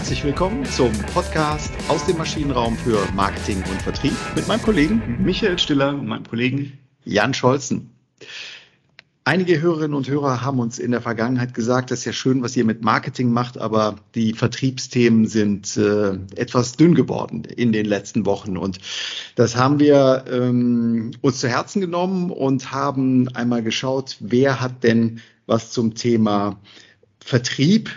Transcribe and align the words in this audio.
Herzlich 0.00 0.24
willkommen 0.24 0.64
zum 0.64 0.90
Podcast 1.12 1.70
aus 1.88 2.06
dem 2.06 2.16
Maschinenraum 2.16 2.74
für 2.74 3.06
Marketing 3.14 3.58
und 3.58 3.82
Vertrieb 3.82 4.14
mit 4.34 4.48
meinem 4.48 4.62
Kollegen 4.62 5.18
Michael 5.22 5.58
Stiller 5.58 5.90
und 5.90 6.06
meinem 6.06 6.26
Kollegen 6.26 6.78
Jan 7.04 7.34
Scholzen. 7.34 7.90
Einige 9.24 9.60
Hörerinnen 9.60 9.94
und 9.94 10.08
Hörer 10.08 10.40
haben 10.40 10.58
uns 10.58 10.78
in 10.78 10.92
der 10.92 11.02
Vergangenheit 11.02 11.52
gesagt, 11.52 11.90
das 11.90 11.98
ist 11.98 12.04
ja 12.06 12.12
schön, 12.14 12.42
was 12.42 12.56
ihr 12.56 12.64
mit 12.64 12.82
Marketing 12.82 13.30
macht, 13.30 13.58
aber 13.58 13.96
die 14.14 14.32
Vertriebsthemen 14.32 15.26
sind 15.26 15.76
äh, 15.76 16.12
etwas 16.34 16.78
dünn 16.78 16.94
geworden 16.94 17.44
in 17.44 17.70
den 17.72 17.84
letzten 17.84 18.24
Wochen. 18.24 18.56
Und 18.56 18.78
das 19.34 19.54
haben 19.54 19.80
wir 19.80 20.24
ähm, 20.30 21.10
uns 21.20 21.40
zu 21.40 21.48
Herzen 21.48 21.82
genommen 21.82 22.30
und 22.30 22.72
haben 22.72 23.28
einmal 23.36 23.62
geschaut, 23.62 24.16
wer 24.20 24.62
hat 24.62 24.82
denn 24.82 25.20
was 25.44 25.72
zum 25.72 25.94
Thema 25.94 26.58
Vertrieb 27.22 27.90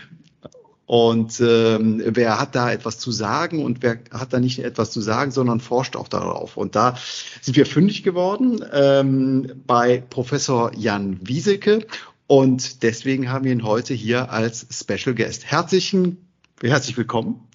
und 0.94 1.42
ähm, 1.42 2.04
wer 2.06 2.40
hat 2.40 2.54
da 2.54 2.72
etwas 2.72 3.00
zu 3.00 3.12
sagen 3.12 3.66
und 3.66 3.82
wer 3.82 3.98
hat 4.12 4.32
da 4.32 4.40
nicht 4.40 4.60
etwas 4.60 4.92
zu 4.92 5.02
sagen, 5.02 5.32
sondern 5.32 5.60
forscht 5.60 5.96
auch 5.96 6.08
darauf. 6.08 6.56
Und 6.56 6.76
da 6.76 6.96
sind 7.42 7.58
wir 7.58 7.66
fündig 7.66 8.04
geworden 8.04 8.64
ähm, 8.72 9.64
bei 9.66 10.04
Professor 10.08 10.72
Jan 10.76 11.18
Wieseke. 11.28 11.88
Und 12.28 12.84
deswegen 12.84 13.32
haben 13.32 13.44
wir 13.44 13.52
ihn 13.52 13.64
heute 13.64 13.96
hier 13.96 14.32
als 14.32 14.68
Special 14.70 15.16
Guest. 15.16 15.46
Herzlichen, 15.46 16.28
herzlich 16.62 16.96
willkommen, 16.96 17.48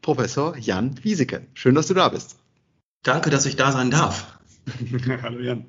Professor 0.00 0.56
Jan 0.56 0.94
Wieseke. 1.02 1.44
Schön, 1.54 1.74
dass 1.74 1.88
du 1.88 1.94
da 1.94 2.08
bist. 2.08 2.36
Danke, 3.02 3.30
dass 3.30 3.46
ich 3.46 3.56
da 3.56 3.72
sein 3.72 3.90
darf. 3.90 4.38
Hallo 5.24 5.40
Jan. 5.40 5.64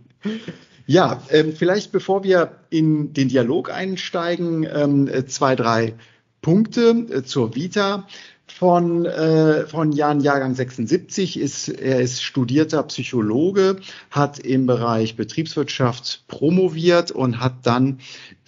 Ja, 0.85 1.23
ähm, 1.31 1.53
vielleicht 1.55 1.91
bevor 1.91 2.23
wir 2.23 2.59
in 2.69 3.13
den 3.13 3.27
Dialog 3.27 3.71
einsteigen, 3.71 4.67
ähm, 4.71 5.27
zwei, 5.27 5.55
drei 5.55 5.95
Punkte 6.41 7.05
äh, 7.09 7.23
zur 7.23 7.55
Vita 7.55 8.07
von, 8.47 9.05
äh, 9.05 9.67
von 9.67 9.91
Jan 9.91 10.21
Jahrgang 10.21 10.55
76 10.55 11.39
ist, 11.39 11.67
er 11.67 11.99
ist 11.99 12.23
studierter 12.23 12.81
Psychologe, 12.83 13.77
hat 14.09 14.39
im 14.39 14.65
Bereich 14.65 15.15
Betriebswirtschaft 15.15 16.23
promoviert 16.27 17.11
und 17.11 17.39
hat 17.39 17.53
dann 17.63 17.99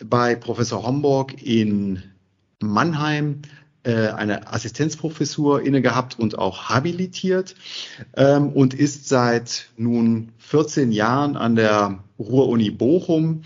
bei 0.04 0.36
Professor 0.36 0.84
Homburg 0.84 1.42
in 1.44 2.02
Mannheim 2.60 3.42
äh, 3.84 4.08
eine 4.10 4.52
Assistenzprofessur 4.52 5.62
inne 5.62 5.82
gehabt 5.82 6.18
und 6.18 6.38
auch 6.38 6.70
habilitiert 6.70 7.56
ähm, 8.16 8.50
und 8.50 8.74
ist 8.74 9.08
seit 9.08 9.70
nun 9.78 10.32
14 10.40 10.92
Jahren 10.92 11.38
an 11.38 11.56
der 11.56 12.04
Ruhr-Uni 12.18 12.72
Bochum 12.72 13.42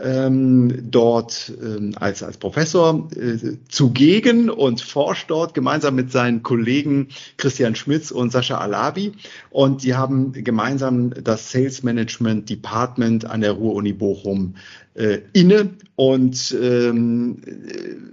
ähm, 0.00 0.90
dort 0.90 1.52
ähm, 1.62 1.92
als, 1.98 2.22
als 2.22 2.36
Professor 2.36 3.08
äh, 3.16 3.56
zugegen 3.68 4.50
und 4.50 4.80
forscht 4.80 5.30
dort 5.30 5.54
gemeinsam 5.54 5.94
mit 5.94 6.10
seinen 6.10 6.42
Kollegen 6.42 7.08
Christian 7.36 7.76
Schmitz 7.76 8.10
und 8.10 8.32
Sascha 8.32 8.58
Alabi. 8.58 9.12
Und 9.50 9.84
die 9.84 9.94
haben 9.94 10.32
gemeinsam 10.32 11.10
das 11.22 11.52
Sales 11.52 11.82
Management 11.82 12.50
Department 12.50 13.24
an 13.24 13.40
der 13.40 13.52
Ruhr-Uni 13.52 13.92
Bochum 13.92 14.56
äh, 14.94 15.20
inne 15.32 15.70
und 15.96 16.56
ähm, 16.60 17.40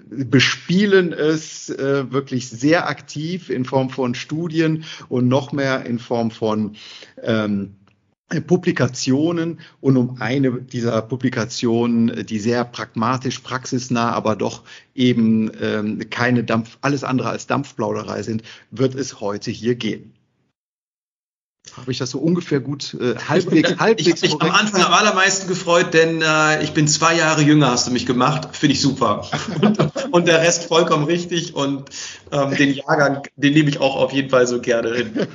bespielen 0.10 1.14
es 1.14 1.70
äh, 1.70 2.12
wirklich 2.12 2.50
sehr 2.50 2.88
aktiv 2.88 3.50
in 3.50 3.66
Form 3.66 3.90
von 3.90 4.16
Studien 4.16 4.84
und 5.10 5.28
noch 5.28 5.52
mehr 5.52 5.86
in 5.86 6.00
Form 6.00 6.32
von 6.32 6.76
ähm, 7.24 7.76
Publikationen 8.40 9.60
und 9.82 9.98
um 9.98 10.22
eine 10.22 10.62
dieser 10.62 11.02
Publikationen, 11.02 12.26
die 12.26 12.40
sehr 12.40 12.64
pragmatisch, 12.64 13.40
praxisnah, 13.40 14.12
aber 14.12 14.38
doch 14.38 14.64
eben 14.96 15.52
ähm, 15.60 16.10
keine 16.10 16.44
Dampf, 16.46 16.78
alles 16.82 17.04
andere 17.04 17.30
als 17.30 17.48
Dampfplauderei 17.48 18.24
sind, 18.24 18.44
wird 18.70 18.96
es 18.96 19.20
heute 19.20 19.52
hier 19.52 19.76
gehen. 19.76 20.14
Habe 21.78 21.92
ich 21.92 21.98
das 21.98 22.12
so 22.12 22.20
ungefähr 22.20 22.60
gut 22.60 22.94
äh, 22.96 23.16
halbwegs, 23.16 23.76
halbwegs 23.80 24.24
Ich, 24.24 24.34
ich 24.34 24.42
am 24.42 24.52
Anfang 24.52 24.82
am 24.82 24.94
allermeisten 24.94 25.48
gefreut, 25.48 25.94
denn 25.94 26.22
äh, 26.22 26.64
ich 26.64 26.74
bin 26.74 26.88
zwei 26.88 27.16
Jahre 27.16 27.42
jünger, 27.42 27.72
hast 27.72 27.88
du 27.88 27.92
mich 27.92 28.06
gemacht. 28.06 28.56
Finde 28.56 28.74
ich 28.74 28.82
super. 28.82 29.28
und, 29.62 29.80
und, 30.12 30.28
der 30.28 30.42
Rest 30.42 30.66
vollkommen 30.66 31.06
richtig. 31.06 31.56
Und 31.56 31.90
ähm, 32.32 32.56
den 32.56 32.74
Jahrgang, 32.74 33.24
den 33.36 33.54
nehme 33.54 33.70
ich 33.70 33.80
auch 33.80 33.96
auf 33.96 34.12
jeden 34.12 34.30
Fall 34.30 34.48
so 34.48 34.60
gerne 34.60 34.94
hin. 34.94 35.28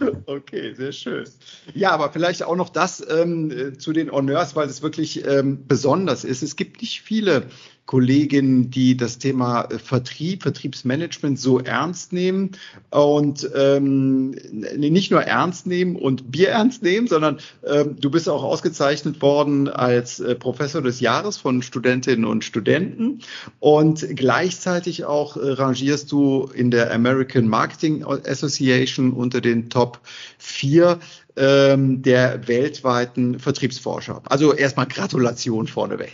okay, 0.26 0.74
sehr 0.74 0.92
schön. 0.92 1.24
Ja, 1.72 1.92
aber 1.92 2.10
vielleicht 2.12 2.42
auch 2.42 2.56
noch 2.56 2.70
das 2.70 3.04
ähm, 3.08 3.50
äh, 3.50 3.78
zu 3.78 3.92
den 3.92 4.10
Honneurs, 4.10 4.56
weil 4.56 4.68
es 4.68 4.82
wirklich 4.82 5.24
ähm, 5.26 5.66
besonders 5.66 6.24
ist. 6.24 6.42
Es 6.42 6.56
gibt 6.56 6.82
nicht 6.82 7.02
viele 7.02 7.44
Kolleginnen, 7.86 8.70
die 8.70 8.96
das 8.96 9.18
Thema 9.18 9.62
äh, 9.64 9.78
Vertrieb, 9.78 10.42
Vertriebsmanagement 10.42 11.38
so 11.38 11.60
ernst 11.60 12.12
nehmen 12.12 12.52
und 12.90 13.48
ähm, 13.54 14.30
nicht 14.76 15.10
nur 15.10 15.22
ernst 15.22 15.66
nehmen 15.66 15.96
und 15.96 16.30
Bier 16.30 16.48
ernst 16.50 16.82
nehmen, 16.82 17.06
sondern 17.06 17.38
ähm, 17.66 17.96
du 18.00 18.10
bist 18.10 18.28
auch 18.28 18.42
ausgezeichnet 18.42 19.20
worden 19.20 19.68
als 19.68 20.18
äh, 20.20 20.34
Professor 20.34 20.80
des 20.80 21.00
Jahres 21.00 21.36
von 21.36 21.62
Studentinnen 21.62 22.24
und 22.24 22.42
Studenten 22.44 23.20
und 23.60 24.06
gleichzeitig 24.16 25.04
auch 25.04 25.36
äh, 25.36 25.50
rangierst 25.52 26.10
du 26.10 26.48
in 26.54 26.70
der 26.70 26.92
American 26.92 27.48
Marketing 27.48 28.04
Association 28.04 29.12
unter 29.12 29.40
den 29.42 29.68
Top 29.68 30.00
4 30.38 30.98
ähm, 31.36 32.02
der 32.02 32.46
weltweiten 32.48 33.38
Vertriebsforscher. 33.38 34.22
Also 34.24 34.54
erstmal 34.54 34.86
Gratulation 34.86 35.66
vorneweg. 35.66 36.12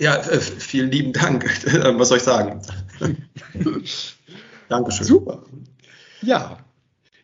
Ja, 0.00 0.16
äh, 0.16 0.40
vielen 0.40 0.90
lieben 0.90 1.12
Dank. 1.12 1.44
Was 1.98 2.08
soll 2.08 2.18
ich 2.18 2.24
sagen? 2.24 2.60
Dankeschön. 4.68 5.06
Super. 5.06 5.44
Ja. 6.22 6.58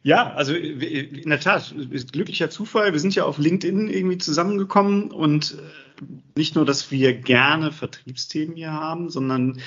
Ja, 0.03 0.33
also 0.35 0.55
in 0.55 1.29
der 1.29 1.41
Tat, 1.41 1.75
glücklicher 2.13 2.51
Zufall. 2.51 2.93
Wir 2.93 3.01
sind 3.01 3.15
ja 3.15 3.25
auf 3.25 3.39
LinkedIn 3.39 3.89
irgendwie 3.89 4.19
zusammengekommen 4.19 5.11
und 5.11 5.55
äh, 5.55 5.88
nicht 6.37 6.55
nur, 6.55 6.65
dass 6.65 6.91
wir 6.91 7.15
gerne 7.15 7.73
Vertriebsthemen 7.73 8.57
hier 8.57 8.73
haben, 8.73 9.11
sondern 9.11 9.61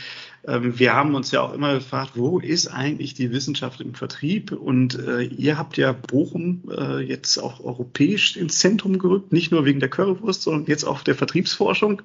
ähm, 0.48 0.80
wir 0.80 0.94
haben 0.94 1.16
uns 1.16 1.32
ja 1.32 1.42
auch 1.42 1.54
immer 1.54 1.76
gefragt, 1.76 2.12
wo 2.16 2.40
ist 2.40 2.68
eigentlich 2.68 3.14
die 3.14 3.32
Wissenschaft 3.32 3.82
im 3.82 3.94
Vertrieb? 3.94 4.52
Und 4.52 4.98
äh, 5.00 5.22
ihr 5.22 5.58
habt 5.58 5.78
ja 5.78 5.92
Bochum 5.92 6.64
äh, 6.76 7.00
jetzt 7.00 7.38
auch 7.38 7.60
europäisch 7.64 8.38
ins 8.38 8.60
Zentrum 8.60 9.00
gerückt, 9.00 9.32
nicht 9.32 9.52
nur 9.52 9.66
wegen 9.66 9.80
der 9.80 9.90
Currywurst, 9.90 10.44
sondern 10.44 10.66
jetzt 10.68 10.84
auch 10.84 11.02
der 11.02 11.16
Vertriebsforschung. 11.16 12.02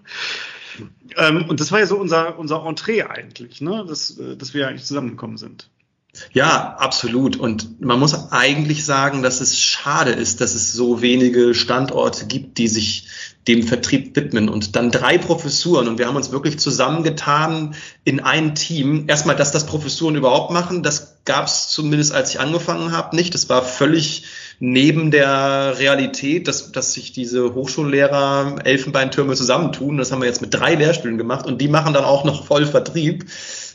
Ähm, 1.16 1.46
und 1.48 1.60
das 1.60 1.72
war 1.72 1.78
ja 1.78 1.86
so 1.86 1.98
unser, 1.98 2.38
unser 2.38 2.64
Entree 2.66 3.02
eigentlich, 3.02 3.60
ne? 3.60 3.84
dass, 3.88 4.18
äh, 4.18 4.36
dass 4.36 4.54
wir 4.54 4.68
eigentlich 4.68 4.84
zusammengekommen 4.84 5.38
sind. 5.38 5.68
Ja, 6.32 6.76
absolut. 6.78 7.36
Und 7.36 7.80
man 7.80 7.98
muss 7.98 8.32
eigentlich 8.32 8.84
sagen, 8.84 9.22
dass 9.22 9.40
es 9.40 9.58
schade 9.58 10.12
ist, 10.12 10.40
dass 10.40 10.54
es 10.54 10.72
so 10.72 11.02
wenige 11.02 11.54
Standorte 11.54 12.26
gibt, 12.26 12.58
die 12.58 12.68
sich 12.68 13.08
dem 13.48 13.62
Vertrieb 13.62 14.16
widmen. 14.16 14.48
Und 14.48 14.76
dann 14.76 14.90
drei 14.90 15.18
Professuren. 15.18 15.88
Und 15.88 15.98
wir 15.98 16.06
haben 16.06 16.16
uns 16.16 16.32
wirklich 16.32 16.58
zusammengetan 16.58 17.74
in 18.04 18.20
ein 18.20 18.54
Team. 18.54 19.04
Erstmal, 19.06 19.36
dass 19.36 19.52
das 19.52 19.66
Professuren 19.66 20.16
überhaupt 20.16 20.50
machen, 20.50 20.82
das 20.82 21.18
gab 21.24 21.46
es 21.46 21.68
zumindest, 21.68 22.12
als 22.12 22.30
ich 22.30 22.40
angefangen 22.40 22.92
habe, 22.92 23.14
nicht. 23.14 23.34
Das 23.34 23.48
war 23.48 23.62
völlig 23.62 24.24
neben 24.58 25.10
der 25.10 25.78
Realität, 25.78 26.48
dass, 26.48 26.72
dass 26.72 26.94
sich 26.94 27.12
diese 27.12 27.54
Hochschullehrer 27.54 28.56
Elfenbeintürme 28.64 29.34
zusammentun. 29.34 29.98
Das 29.98 30.12
haben 30.12 30.20
wir 30.20 30.28
jetzt 30.28 30.40
mit 30.40 30.54
drei 30.54 30.74
Lehrstühlen 30.74 31.18
gemacht. 31.18 31.46
Und 31.46 31.60
die 31.60 31.68
machen 31.68 31.94
dann 31.94 32.04
auch 32.04 32.24
noch 32.24 32.46
voll 32.46 32.66
Vertrieb. 32.66 33.26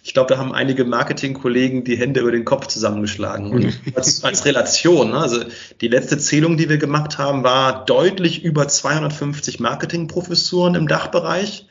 Ich 0.04 0.14
glaube, 0.14 0.34
da 0.34 0.40
haben 0.40 0.52
einige 0.52 0.84
Marketingkollegen 0.84 1.84
die 1.84 1.96
Hände 1.96 2.22
über 2.22 2.32
den 2.32 2.46
Kopf 2.46 2.68
zusammengeschlagen. 2.68 3.52
Und 3.52 3.80
als, 3.96 4.24
als 4.24 4.46
Relation, 4.46 5.12
ne, 5.12 5.18
also 5.18 5.44
die 5.80 5.88
letzte 5.88 6.18
Zählung, 6.18 6.58
die 6.58 6.70
wir 6.70 6.78
gemacht 6.78 7.18
haben, 7.18 7.44
war 7.44 7.86
deutlich 7.86 8.44
über 8.44 8.68
250 8.68 9.60
Marketingprofessuren 9.60 10.76
im 10.76 10.88
Dachbereich. 10.88 11.68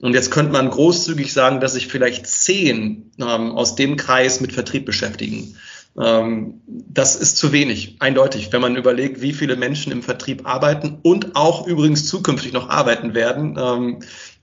Und 0.00 0.14
jetzt 0.14 0.30
könnte 0.30 0.52
man 0.52 0.70
großzügig 0.70 1.32
sagen, 1.32 1.60
dass 1.60 1.74
sich 1.74 1.88
vielleicht 1.88 2.26
zehn 2.26 3.12
ähm, 3.18 3.52
aus 3.52 3.74
dem 3.76 3.96
Kreis 3.96 4.40
mit 4.40 4.52
Vertrieb 4.52 4.86
beschäftigen. 4.86 5.56
Ähm, 5.98 6.60
das 6.66 7.16
ist 7.16 7.36
zu 7.36 7.52
wenig, 7.52 7.96
eindeutig, 7.98 8.52
wenn 8.52 8.60
man 8.60 8.76
überlegt, 8.76 9.20
wie 9.20 9.32
viele 9.32 9.56
Menschen 9.56 9.92
im 9.92 10.02
Vertrieb 10.02 10.46
arbeiten 10.46 10.98
und 11.02 11.36
auch 11.36 11.66
übrigens 11.66 12.06
zukünftig 12.06 12.52
noch 12.52 12.68
arbeiten 12.68 13.14
werden. 13.14 13.58
Ähm, 13.60 13.98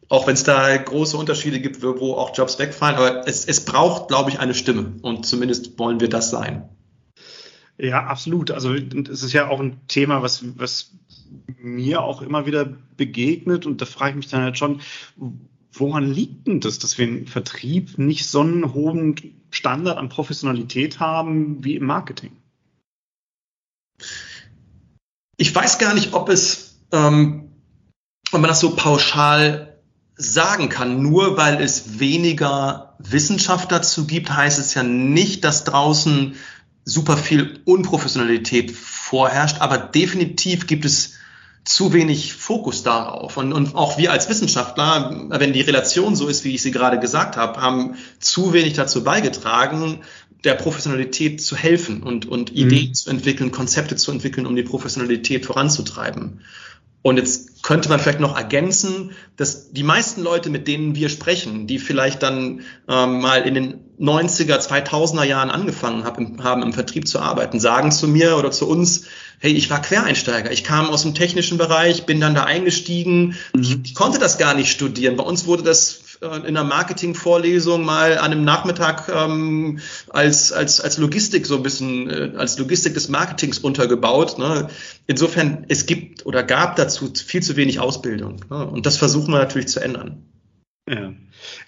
auch 0.09 0.27
wenn 0.27 0.35
es 0.35 0.43
da 0.43 0.75
große 0.75 1.17
Unterschiede 1.17 1.59
gibt, 1.59 1.81
wo 1.83 2.13
auch 2.13 2.35
Jobs 2.35 2.59
wegfallen. 2.59 2.95
Aber 2.95 3.27
es, 3.27 3.45
es 3.45 3.65
braucht, 3.65 4.07
glaube 4.07 4.29
ich, 4.29 4.39
eine 4.39 4.53
Stimme. 4.53 4.93
Und 5.01 5.25
zumindest 5.25 5.77
wollen 5.79 5.99
wir 5.99 6.09
das 6.09 6.29
sein. 6.29 6.69
Ja, 7.77 8.05
absolut. 8.05 8.51
Also 8.51 8.73
es 8.73 9.23
ist 9.23 9.33
ja 9.33 9.49
auch 9.49 9.59
ein 9.59 9.81
Thema, 9.87 10.21
was, 10.21 10.43
was 10.57 10.91
mir 11.59 12.01
auch 12.01 12.21
immer 12.21 12.45
wieder 12.45 12.65
begegnet. 12.95 13.65
Und 13.65 13.81
da 13.81 13.85
frage 13.85 14.11
ich 14.11 14.15
mich 14.17 14.27
dann 14.29 14.43
halt 14.43 14.57
schon, 14.57 14.81
woran 15.73 16.11
liegt 16.11 16.47
denn 16.47 16.61
das, 16.61 16.79
dass 16.79 16.97
wir 16.97 17.07
im 17.07 17.27
Vertrieb 17.27 17.97
nicht 17.97 18.27
so 18.27 18.41
einen 18.41 18.73
hohen 18.73 19.15
Standard 19.51 19.97
an 19.97 20.09
Professionalität 20.09 20.99
haben 20.99 21.63
wie 21.63 21.75
im 21.75 21.85
Marketing? 21.85 22.31
Ich 25.35 25.53
weiß 25.53 25.77
gar 25.77 25.93
nicht, 25.93 26.13
ob 26.13 26.29
es, 26.29 26.79
ähm, 26.91 27.51
ob 28.31 28.41
man 28.41 28.47
das 28.49 28.59
so 28.59 28.75
pauschal 28.75 29.76
sagen 30.17 30.69
kann. 30.69 31.01
Nur 31.01 31.37
weil 31.37 31.61
es 31.61 31.99
weniger 31.99 32.95
Wissenschaft 32.99 33.71
dazu 33.71 34.07
gibt, 34.07 34.35
heißt 34.35 34.59
es 34.59 34.73
ja 34.73 34.83
nicht, 34.83 35.43
dass 35.43 35.63
draußen 35.63 36.35
super 36.83 37.17
viel 37.17 37.59
Unprofessionalität 37.65 38.71
vorherrscht, 38.71 39.59
aber 39.59 39.77
definitiv 39.77 40.67
gibt 40.67 40.85
es 40.85 41.13
zu 41.65 41.91
wenig 41.91 42.33
Fokus 42.33 42.81
darauf. 42.83 43.35
Und, 43.35 43.51
und 43.51 43.75
auch 43.75 43.97
wir 43.97 44.11
als 44.11 44.29
Wissenschaftler, 44.29 45.27
wenn 45.29 45.51
die 45.51 45.61
Relation 45.61 46.15
so 46.15 46.29
ist, 46.29 46.45
wie 46.45 46.55
ich 46.55 46.61
sie 46.61 46.71
gerade 46.71 46.97
gesagt 46.97 47.35
habe, 47.35 47.61
haben 47.61 47.95
zu 48.19 48.53
wenig 48.53 48.73
dazu 48.73 49.03
beigetragen, 49.03 49.99
der 50.45 50.53
Professionalität 50.53 51.41
zu 51.41 51.57
helfen 51.57 52.03
und, 52.03 52.25
und 52.25 52.51
mhm. 52.51 52.57
Ideen 52.57 52.93
zu 52.93 53.09
entwickeln, 53.09 53.51
Konzepte 53.51 53.97
zu 53.97 54.11
entwickeln, 54.11 54.45
um 54.45 54.55
die 54.55 54.63
Professionalität 54.63 55.45
voranzutreiben. 55.45 56.41
Und 57.07 57.15
jetzt 57.15 57.63
könnte 57.63 57.87
man 57.87 58.01
vielleicht 58.01 58.19
noch 58.19 58.35
ergänzen, 58.35 59.11
dass 59.37 59.71
die 59.71 59.83
meisten 59.83 60.21
Leute, 60.21 60.49
mit 60.49 60.67
denen 60.67 60.93
wir 60.93 61.07
sprechen, 61.07 61.65
die 61.65 61.79
vielleicht 61.79 62.21
dann 62.21 62.63
ähm, 62.89 63.21
mal 63.21 63.43
in 63.43 63.53
den 63.53 63.79
90er, 63.97 64.59
2000er 64.59 65.23
Jahren 65.23 65.49
angefangen 65.49 66.03
hab, 66.03 66.17
im, 66.17 66.43
haben, 66.43 66.63
im 66.63 66.73
Vertrieb 66.73 67.07
zu 67.07 67.19
arbeiten, 67.19 67.61
sagen 67.61 67.93
zu 67.93 68.09
mir 68.09 68.35
oder 68.35 68.51
zu 68.51 68.67
uns, 68.67 69.05
hey, 69.39 69.53
ich 69.53 69.69
war 69.69 69.81
Quereinsteiger, 69.81 70.51
ich 70.51 70.65
kam 70.65 70.89
aus 70.89 71.03
dem 71.03 71.15
technischen 71.15 71.57
Bereich, 71.57 72.05
bin 72.05 72.19
dann 72.19 72.35
da 72.35 72.43
eingestiegen, 72.43 73.37
mhm. 73.53 73.61
ich, 73.61 73.77
ich 73.85 73.95
konnte 73.95 74.19
das 74.19 74.37
gar 74.37 74.53
nicht 74.53 74.69
studieren. 74.69 75.15
Bei 75.15 75.23
uns 75.23 75.45
wurde 75.45 75.63
das 75.63 76.01
in 76.21 76.29
einer 76.31 76.63
Marketing-Vorlesung 76.63 77.85
mal 77.85 78.17
an 78.17 78.31
einem 78.31 78.43
Nachmittag 78.43 79.09
ähm, 79.09 79.79
als, 80.09 80.51
als, 80.51 80.81
als 80.81 80.97
Logistik 80.97 81.45
so 81.45 81.57
ein 81.57 81.63
bisschen, 81.63 82.09
äh, 82.09 82.31
als 82.35 82.57
Logistik 82.57 82.93
des 82.95 83.09
Marketings 83.09 83.59
untergebaut. 83.59 84.37
Ne? 84.39 84.67
Insofern, 85.05 85.65
es 85.67 85.85
gibt 85.85 86.25
oder 86.25 86.43
gab 86.43 86.75
dazu 86.75 87.11
viel 87.13 87.43
zu 87.43 87.55
wenig 87.55 87.79
Ausbildung. 87.79 88.41
Ne? 88.49 88.67
Und 88.67 88.85
das 88.85 88.97
versuchen 88.97 89.31
wir 89.31 89.39
natürlich 89.39 89.67
zu 89.67 89.79
ändern. 89.79 90.23
Ja. 90.89 91.13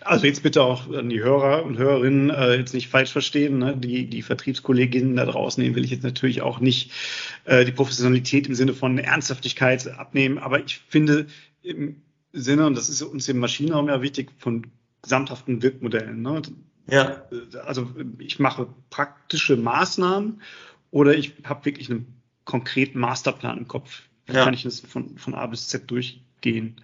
Also 0.01 0.25
jetzt 0.25 0.43
bitte 0.43 0.63
auch 0.63 0.91
an 0.91 1.09
die 1.09 1.21
Hörer 1.21 1.63
und 1.65 1.77
Hörerinnen 1.77 2.29
äh, 2.29 2.55
jetzt 2.55 2.73
nicht 2.73 2.87
falsch 2.87 3.11
verstehen. 3.11 3.59
Ne? 3.59 3.77
Die, 3.77 4.09
die 4.09 4.21
Vertriebskolleginnen 4.21 5.15
da 5.15 5.25
draußen, 5.25 5.61
denen 5.61 5.75
will 5.75 5.83
ich 5.83 5.91
jetzt 5.91 6.03
natürlich 6.03 6.41
auch 6.41 6.59
nicht 6.59 6.91
äh, 7.45 7.65
die 7.65 7.71
Professionalität 7.71 8.47
im 8.47 8.55
Sinne 8.55 8.73
von 8.73 8.97
Ernsthaftigkeit 8.97 9.87
abnehmen. 9.87 10.37
Aber 10.37 10.63
ich 10.63 10.81
finde, 10.87 11.27
Sinne, 12.33 12.67
und 12.67 12.75
das 12.75 12.89
ist 12.89 13.01
uns 13.01 13.27
im 13.27 13.39
Maschinenraum 13.39 13.87
ja 13.87 14.01
wichtig, 14.01 14.31
von 14.37 14.67
gesamthaften 15.01 15.61
Wirkmodellen. 15.61 16.21
Ne? 16.21 16.41
Ja. 16.89 17.23
Also 17.65 17.89
ich 18.19 18.39
mache 18.39 18.67
praktische 18.89 19.57
Maßnahmen 19.57 20.41
oder 20.91 21.15
ich 21.15 21.33
habe 21.43 21.65
wirklich 21.65 21.89
einen 21.89 22.21
konkreten 22.45 22.99
Masterplan 22.99 23.57
im 23.57 23.67
Kopf. 23.67 24.03
Wie 24.25 24.33
ja. 24.33 24.43
kann 24.43 24.53
ich 24.53 24.63
das 24.63 24.79
von, 24.79 25.17
von 25.17 25.35
A 25.35 25.45
bis 25.47 25.67
Z 25.67 25.87
durchgehen? 26.41 26.75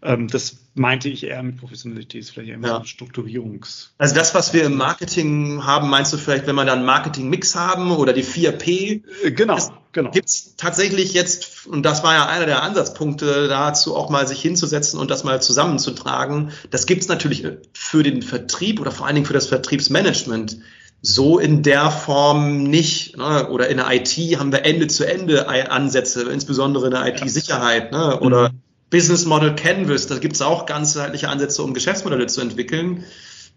Ähm, 0.00 0.28
das 0.28 0.58
meinte 0.74 1.08
ich 1.08 1.24
eher 1.24 1.42
mit 1.42 1.56
Professionalität, 1.56 2.24
vielleicht 2.24 2.50
eher 2.50 2.58
mit 2.58 2.70
ja. 2.70 2.84
Strukturierungs. 2.84 3.94
Also 3.98 4.14
das, 4.14 4.32
was 4.32 4.52
wir 4.52 4.64
im 4.64 4.76
Marketing 4.76 5.64
haben, 5.64 5.90
meinst 5.90 6.12
du 6.12 6.18
vielleicht, 6.18 6.46
wenn 6.46 6.54
wir 6.54 6.64
dann 6.64 6.84
Marketing-Mix 6.84 7.56
haben 7.56 7.90
oder 7.90 8.12
die 8.12 8.22
4P? 8.22 9.02
Äh, 9.24 9.32
genau, 9.32 9.58
genau. 9.90 10.12
Gibt 10.12 10.28
es 10.28 10.54
tatsächlich 10.56 11.14
jetzt, 11.14 11.66
und 11.66 11.82
das 11.82 12.04
war 12.04 12.14
ja 12.14 12.26
einer 12.26 12.46
der 12.46 12.62
Ansatzpunkte 12.62 13.48
dazu, 13.48 13.96
auch 13.96 14.08
mal 14.08 14.28
sich 14.28 14.40
hinzusetzen 14.40 15.00
und 15.00 15.10
das 15.10 15.24
mal 15.24 15.42
zusammenzutragen. 15.42 16.52
Das 16.70 16.86
gibt 16.86 17.02
es 17.02 17.08
natürlich 17.08 17.44
für 17.72 18.04
den 18.04 18.22
Vertrieb 18.22 18.80
oder 18.80 18.92
vor 18.92 19.06
allen 19.06 19.16
Dingen 19.16 19.26
für 19.26 19.32
das 19.32 19.48
Vertriebsmanagement 19.48 20.58
so 21.02 21.40
in 21.40 21.64
der 21.64 21.90
Form 21.90 22.62
nicht. 22.62 23.16
Ne? 23.16 23.48
Oder 23.48 23.68
in 23.68 23.78
der 23.78 23.90
IT 23.90 24.16
haben 24.38 24.52
wir 24.52 24.64
Ende-zu-Ende-Ansätze, 24.64 26.22
insbesondere 26.30 26.86
in 26.86 26.92
der 26.92 27.06
IT-Sicherheit 27.06 27.90
ne? 27.90 28.20
oder 28.20 28.50
mhm 28.50 28.62
Business 28.90 29.26
Model 29.26 29.54
Canvas, 29.54 30.06
da 30.06 30.18
gibt 30.18 30.34
es 30.34 30.42
auch 30.42 30.66
ganzheitliche 30.66 31.28
Ansätze, 31.28 31.62
um 31.62 31.74
Geschäftsmodelle 31.74 32.26
zu 32.26 32.40
entwickeln. 32.40 33.04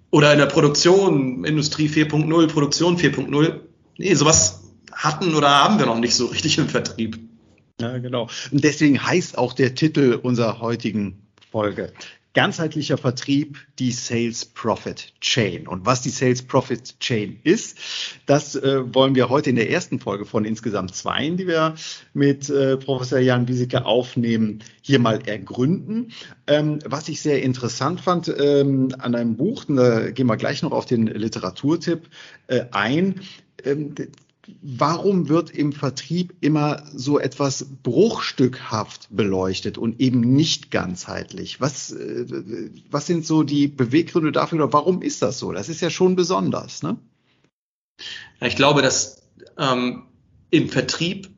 Oder 0.09 0.33
in 0.33 0.39
der 0.39 0.47
Produktion, 0.47 1.45
Industrie 1.45 1.87
4.0, 1.87 2.47
Produktion 2.47 2.97
4.0. 2.97 3.61
Nee, 3.97 4.13
sowas 4.13 4.63
hatten 4.91 5.33
oder 5.35 5.49
haben 5.49 5.79
wir 5.79 5.85
noch 5.85 5.99
nicht 5.99 6.15
so 6.15 6.25
richtig 6.25 6.57
im 6.57 6.67
Vertrieb. 6.67 7.17
Ja, 7.79 7.97
genau. 7.97 8.27
Und 8.51 8.63
deswegen 8.63 9.01
heißt 9.01 9.37
auch 9.37 9.53
der 9.53 9.73
Titel 9.73 10.19
unserer 10.21 10.59
heutigen 10.59 11.21
Folge 11.49 11.93
ganzheitlicher 12.33 12.97
Vertrieb, 12.97 13.57
die 13.77 13.91
Sales 13.91 14.45
Profit 14.45 15.13
Chain. 15.19 15.67
Und 15.67 15.85
was 15.85 16.01
die 16.01 16.09
Sales 16.09 16.41
Profit 16.41 16.99
Chain 16.99 17.39
ist, 17.43 17.77
das 18.25 18.55
äh, 18.55 18.93
wollen 18.93 19.15
wir 19.15 19.29
heute 19.29 19.49
in 19.49 19.57
der 19.57 19.69
ersten 19.69 19.99
Folge 19.99 20.25
von 20.25 20.45
insgesamt 20.45 20.95
zwei, 20.95 21.29
die 21.29 21.47
wir 21.47 21.75
mit 22.13 22.49
äh, 22.49 22.77
Professor 22.77 23.19
Jan 23.19 23.47
Wieseke 23.47 23.85
aufnehmen, 23.85 24.63
hier 24.81 24.99
mal 24.99 25.19
ergründen. 25.27 26.11
Ähm, 26.47 26.79
was 26.85 27.09
ich 27.09 27.21
sehr 27.21 27.43
interessant 27.43 28.01
fand 28.01 28.33
ähm, 28.39 28.89
an 28.97 29.15
einem 29.15 29.35
Buch, 29.35 29.65
da 29.67 30.11
gehen 30.11 30.27
wir 30.27 30.37
gleich 30.37 30.61
noch 30.61 30.71
auf 30.71 30.85
den 30.85 31.07
Literaturtipp 31.07 32.07
äh, 32.47 32.65
ein, 32.71 33.21
ähm, 33.65 33.93
warum 34.61 35.29
wird 35.29 35.51
im 35.51 35.71
Vertrieb 35.73 36.33
immer 36.41 36.83
so 36.93 37.19
etwas 37.19 37.65
bruchstückhaft 37.83 39.07
beleuchtet 39.11 39.77
und 39.77 39.99
eben 39.99 40.21
nicht 40.21 40.71
ganzheitlich? 40.71 41.61
Was, 41.61 41.91
äh, 41.91 42.25
was 42.89 43.05
sind 43.05 43.25
so 43.25 43.43
die 43.43 43.67
Beweggründe 43.67 44.31
dafür 44.31 44.63
oder 44.63 44.73
warum 44.73 45.01
ist 45.01 45.21
das 45.21 45.39
so? 45.39 45.51
Das 45.51 45.69
ist 45.69 45.81
ja 45.81 45.89
schon 45.89 46.15
besonders, 46.15 46.83
ne? 46.83 46.97
Ich 48.39 48.55
glaube, 48.55 48.81
dass 48.81 49.21
ähm, 49.57 50.07
im 50.49 50.69
Vertrieb 50.69 51.29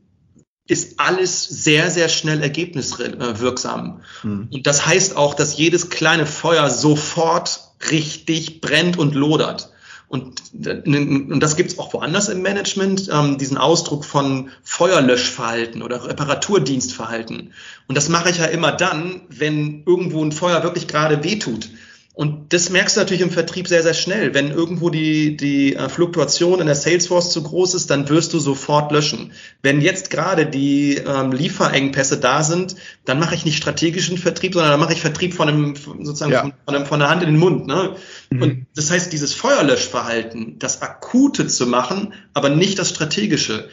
ist 0.65 0.99
alles 0.99 1.43
sehr, 1.43 1.91
sehr 1.91 2.07
schnell 2.07 2.41
ergebniswirksam. 2.41 4.01
Hm. 4.21 4.47
Und 4.49 4.65
das 4.65 4.85
heißt 4.85 5.17
auch, 5.17 5.33
dass 5.33 5.57
jedes 5.57 5.89
kleine 5.89 6.25
Feuer 6.25 6.69
sofort 6.69 7.73
richtig 7.91 8.61
brennt 8.61 8.97
und 8.97 9.13
lodert. 9.13 9.72
Und, 10.13 10.43
und 10.53 11.39
das 11.39 11.55
gibt 11.55 11.71
es 11.71 11.79
auch 11.79 11.91
woanders 11.91 12.29
im 12.29 12.43
Management, 12.43 13.09
ähm, 13.11 13.39
diesen 13.39 13.57
Ausdruck 13.57 14.05
von 14.05 14.51
Feuerlöschverhalten 14.61 15.81
oder 15.81 16.07
Reparaturdienstverhalten. 16.07 17.51
Und 17.87 17.97
das 17.97 18.09
mache 18.09 18.29
ich 18.29 18.37
ja 18.37 18.45
immer 18.45 18.71
dann, 18.71 19.21
wenn 19.29 19.81
irgendwo 19.87 20.23
ein 20.23 20.31
Feuer 20.31 20.61
wirklich 20.61 20.87
gerade 20.87 21.23
wehtut. 21.23 21.67
Und 22.15 22.53
das 22.53 22.69
merkst 22.69 22.95
du 22.95 22.99
natürlich 22.99 23.23
im 23.23 23.31
Vertrieb 23.31 23.67
sehr, 23.67 23.81
sehr 23.81 23.95
schnell. 23.95 24.35
Wenn 24.35 24.51
irgendwo 24.51 24.91
die, 24.91 25.35
die 25.35 25.75
äh, 25.75 25.89
Fluktuation 25.89 26.59
in 26.59 26.67
der 26.67 26.75
Salesforce 26.75 27.31
zu 27.31 27.41
groß 27.41 27.73
ist, 27.73 27.89
dann 27.89 28.07
wirst 28.07 28.33
du 28.33 28.39
sofort 28.39 28.91
löschen. 28.91 29.31
Wenn 29.63 29.81
jetzt 29.81 30.11
gerade 30.11 30.45
die 30.45 30.97
ähm, 30.97 31.31
Lieferengpässe 31.31 32.19
da 32.19 32.43
sind, 32.43 32.75
dann 33.05 33.17
mache 33.17 33.33
ich 33.33 33.45
nicht 33.45 33.57
strategischen 33.57 34.19
Vertrieb, 34.19 34.53
sondern 34.53 34.69
dann 34.69 34.79
mache 34.79 34.93
ich 34.93 35.01
Vertrieb 35.01 35.33
von 35.33 35.49
einem, 35.49 35.75
sozusagen 35.75 36.31
ja. 36.31 36.41
von, 36.41 36.53
von, 36.65 36.75
einem, 36.75 36.85
von 36.85 36.99
der 36.99 37.09
Hand 37.09 37.23
in 37.23 37.29
den 37.29 37.39
Mund. 37.39 37.65
Ne? 37.65 37.95
Mhm. 38.29 38.41
Und 38.43 38.65
das 38.75 38.91
heißt, 38.91 39.11
dieses 39.11 39.33
Feuerlöschverhalten, 39.33 40.59
das 40.59 40.83
Akute 40.83 41.47
zu 41.47 41.65
machen, 41.65 42.13
aber 42.35 42.49
nicht 42.49 42.77
das 42.77 42.89
Strategische 42.89 43.69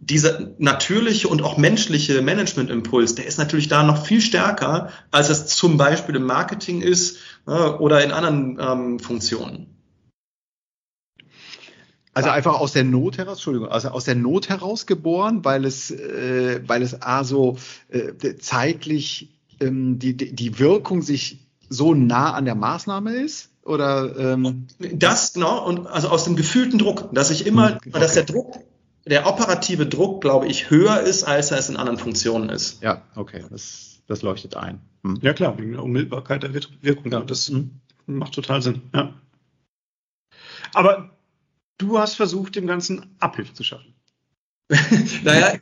dieser 0.00 0.50
natürliche 0.58 1.28
und 1.28 1.42
auch 1.42 1.56
menschliche 1.56 2.20
Managementimpuls, 2.20 3.14
der 3.14 3.26
ist 3.26 3.38
natürlich 3.38 3.68
da 3.68 3.82
noch 3.82 4.04
viel 4.04 4.20
stärker, 4.20 4.90
als 5.10 5.30
es 5.30 5.46
zum 5.46 5.78
Beispiel 5.78 6.16
im 6.16 6.24
Marketing 6.24 6.82
ist 6.82 7.18
oder 7.46 8.04
in 8.04 8.12
anderen 8.12 8.58
ähm, 8.60 8.98
Funktionen. 8.98 9.76
Also 12.12 12.30
einfach 12.30 12.58
aus 12.58 12.72
der 12.72 12.84
Not 12.84 13.18
heraus, 13.18 13.36
Entschuldigung, 13.36 13.68
also 13.68 13.88
aus 13.88 14.04
der 14.04 14.14
Not 14.14 14.48
heraus 14.48 14.86
geboren, 14.86 15.44
weil 15.44 15.66
es, 15.66 15.90
äh, 15.90 16.62
weil 16.66 16.80
es 16.80 17.02
A 17.02 17.24
so 17.24 17.58
äh, 17.90 18.36
zeitlich 18.38 19.38
ähm, 19.60 19.98
die, 19.98 20.16
die 20.16 20.58
Wirkung 20.58 21.02
sich 21.02 21.46
so 21.68 21.92
nah 21.92 22.32
an 22.32 22.46
der 22.46 22.54
Maßnahme 22.54 23.12
ist? 23.16 23.50
Oder 23.64 24.16
ähm 24.16 24.66
das 24.78 25.34
genau 25.34 25.66
und 25.66 25.88
also 25.88 26.08
aus 26.08 26.24
dem 26.24 26.36
gefühlten 26.36 26.78
Druck, 26.78 27.10
dass 27.12 27.30
ich 27.30 27.46
immer, 27.46 27.76
okay. 27.76 27.90
dass 27.90 28.14
der 28.14 28.22
Druck 28.22 28.60
der 29.06 29.26
operative 29.26 29.86
Druck, 29.86 30.20
glaube 30.20 30.46
ich, 30.48 30.70
höher 30.70 31.00
ist, 31.00 31.24
als 31.24 31.50
er 31.50 31.58
es 31.58 31.68
in 31.68 31.76
anderen 31.76 31.98
Funktionen 31.98 32.48
ist. 32.48 32.82
Ja, 32.82 33.02
okay, 33.14 33.44
das, 33.50 33.95
das 34.06 34.22
leuchtet 34.22 34.56
ein. 34.56 34.80
Hm. 35.04 35.18
Ja 35.22 35.32
klar, 35.32 35.58
wegen 35.58 35.72
der 35.72 35.82
Unmittelbarkeit 35.82 36.42
der 36.42 36.54
Wirkung. 36.54 37.12
Ja. 37.12 37.20
Das 37.20 37.48
hm. 37.48 37.80
macht 38.06 38.34
total 38.34 38.62
Sinn. 38.62 38.82
Ja. 38.94 39.14
Aber 40.74 41.16
du 41.78 41.98
hast 41.98 42.14
versucht, 42.14 42.56
dem 42.56 42.66
Ganzen 42.66 43.16
Abhilfe 43.18 43.54
zu 43.54 43.64
schaffen. 43.64 43.94
naja, 45.24 45.58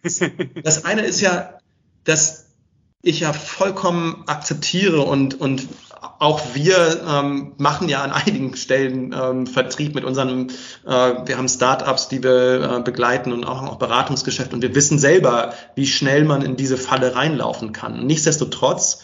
das 0.62 0.84
eine 0.84 1.02
ist 1.02 1.20
ja, 1.20 1.58
dass 2.04 2.54
ich 3.02 3.20
ja 3.20 3.32
vollkommen 3.32 4.24
akzeptiere 4.26 5.02
und, 5.02 5.38
und 5.40 5.68
auch 6.18 6.40
wir 6.54 7.02
ähm, 7.08 7.52
machen 7.58 7.88
ja 7.88 8.02
an 8.02 8.12
einigen 8.12 8.56
Stellen 8.56 9.14
ähm, 9.18 9.46
Vertrieb 9.46 9.94
mit 9.94 10.04
unseren, 10.04 10.48
äh, 10.86 10.90
wir 11.26 11.36
haben 11.36 11.48
Startups, 11.48 12.08
die 12.08 12.22
wir 12.22 12.78
äh, 12.78 12.80
begleiten 12.82 13.32
und 13.32 13.44
auch, 13.44 13.62
auch 13.62 13.76
Beratungsgeschäft 13.76 14.52
und 14.52 14.62
wir 14.62 14.74
wissen 14.74 14.98
selber, 14.98 15.54
wie 15.74 15.86
schnell 15.86 16.24
man 16.24 16.42
in 16.42 16.56
diese 16.56 16.76
Falle 16.76 17.14
reinlaufen 17.14 17.72
kann. 17.72 18.06
Nichtsdestotrotz 18.06 19.02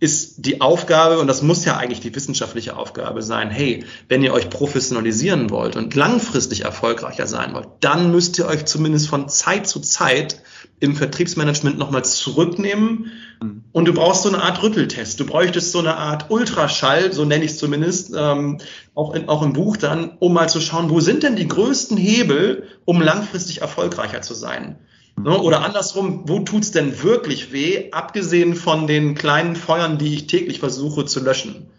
ist 0.00 0.46
die 0.46 0.60
Aufgabe, 0.60 1.18
und 1.18 1.26
das 1.26 1.42
muss 1.42 1.64
ja 1.64 1.76
eigentlich 1.76 2.00
die 2.00 2.14
wissenschaftliche 2.14 2.76
Aufgabe 2.76 3.22
sein, 3.22 3.50
hey, 3.50 3.84
wenn 4.08 4.22
ihr 4.22 4.32
euch 4.32 4.48
professionalisieren 4.48 5.50
wollt 5.50 5.74
und 5.74 5.94
langfristig 5.94 6.64
erfolgreicher 6.64 7.26
sein 7.26 7.52
wollt, 7.52 7.68
dann 7.80 8.12
müsst 8.12 8.38
ihr 8.38 8.46
euch 8.46 8.64
zumindest 8.64 9.08
von 9.08 9.28
Zeit 9.28 9.66
zu 9.66 9.80
Zeit 9.80 10.40
im 10.78 10.94
Vertriebsmanagement 10.94 11.78
nochmal 11.78 12.04
zurücknehmen. 12.04 13.10
Mhm. 13.42 13.64
Und 13.72 13.84
du 13.86 13.92
brauchst 13.92 14.22
so 14.22 14.28
eine 14.28 14.42
Art 14.42 14.62
Rütteltest. 14.62 15.20
Du 15.20 15.26
bräuchtest 15.26 15.72
so 15.72 15.78
eine 15.78 15.96
Art 15.96 16.30
Ultraschall, 16.30 17.12
so 17.12 17.24
nenne 17.24 17.44
ich 17.44 17.52
es 17.52 17.58
zumindest, 17.58 18.12
ähm, 18.16 18.58
auch, 18.94 19.14
in, 19.14 19.28
auch 19.28 19.42
im 19.42 19.52
Buch 19.52 19.76
dann, 19.76 20.16
um 20.18 20.32
mal 20.32 20.48
zu 20.48 20.60
schauen, 20.60 20.90
wo 20.90 21.00
sind 21.00 21.22
denn 21.22 21.36
die 21.36 21.48
größten 21.48 21.96
Hebel, 21.96 22.68
um 22.84 23.00
langfristig 23.00 23.60
erfolgreicher 23.60 24.22
zu 24.22 24.34
sein. 24.34 24.78
Ne? 25.16 25.36
Oder 25.36 25.64
andersrum, 25.64 26.28
wo 26.28 26.40
tut's 26.40 26.70
denn 26.70 27.02
wirklich 27.02 27.52
weh, 27.52 27.90
abgesehen 27.92 28.54
von 28.54 28.86
den 28.86 29.14
kleinen 29.14 29.56
Feuern, 29.56 29.98
die 29.98 30.14
ich 30.14 30.26
täglich 30.26 30.60
versuche 30.60 31.04
zu 31.06 31.20
löschen? 31.20 31.70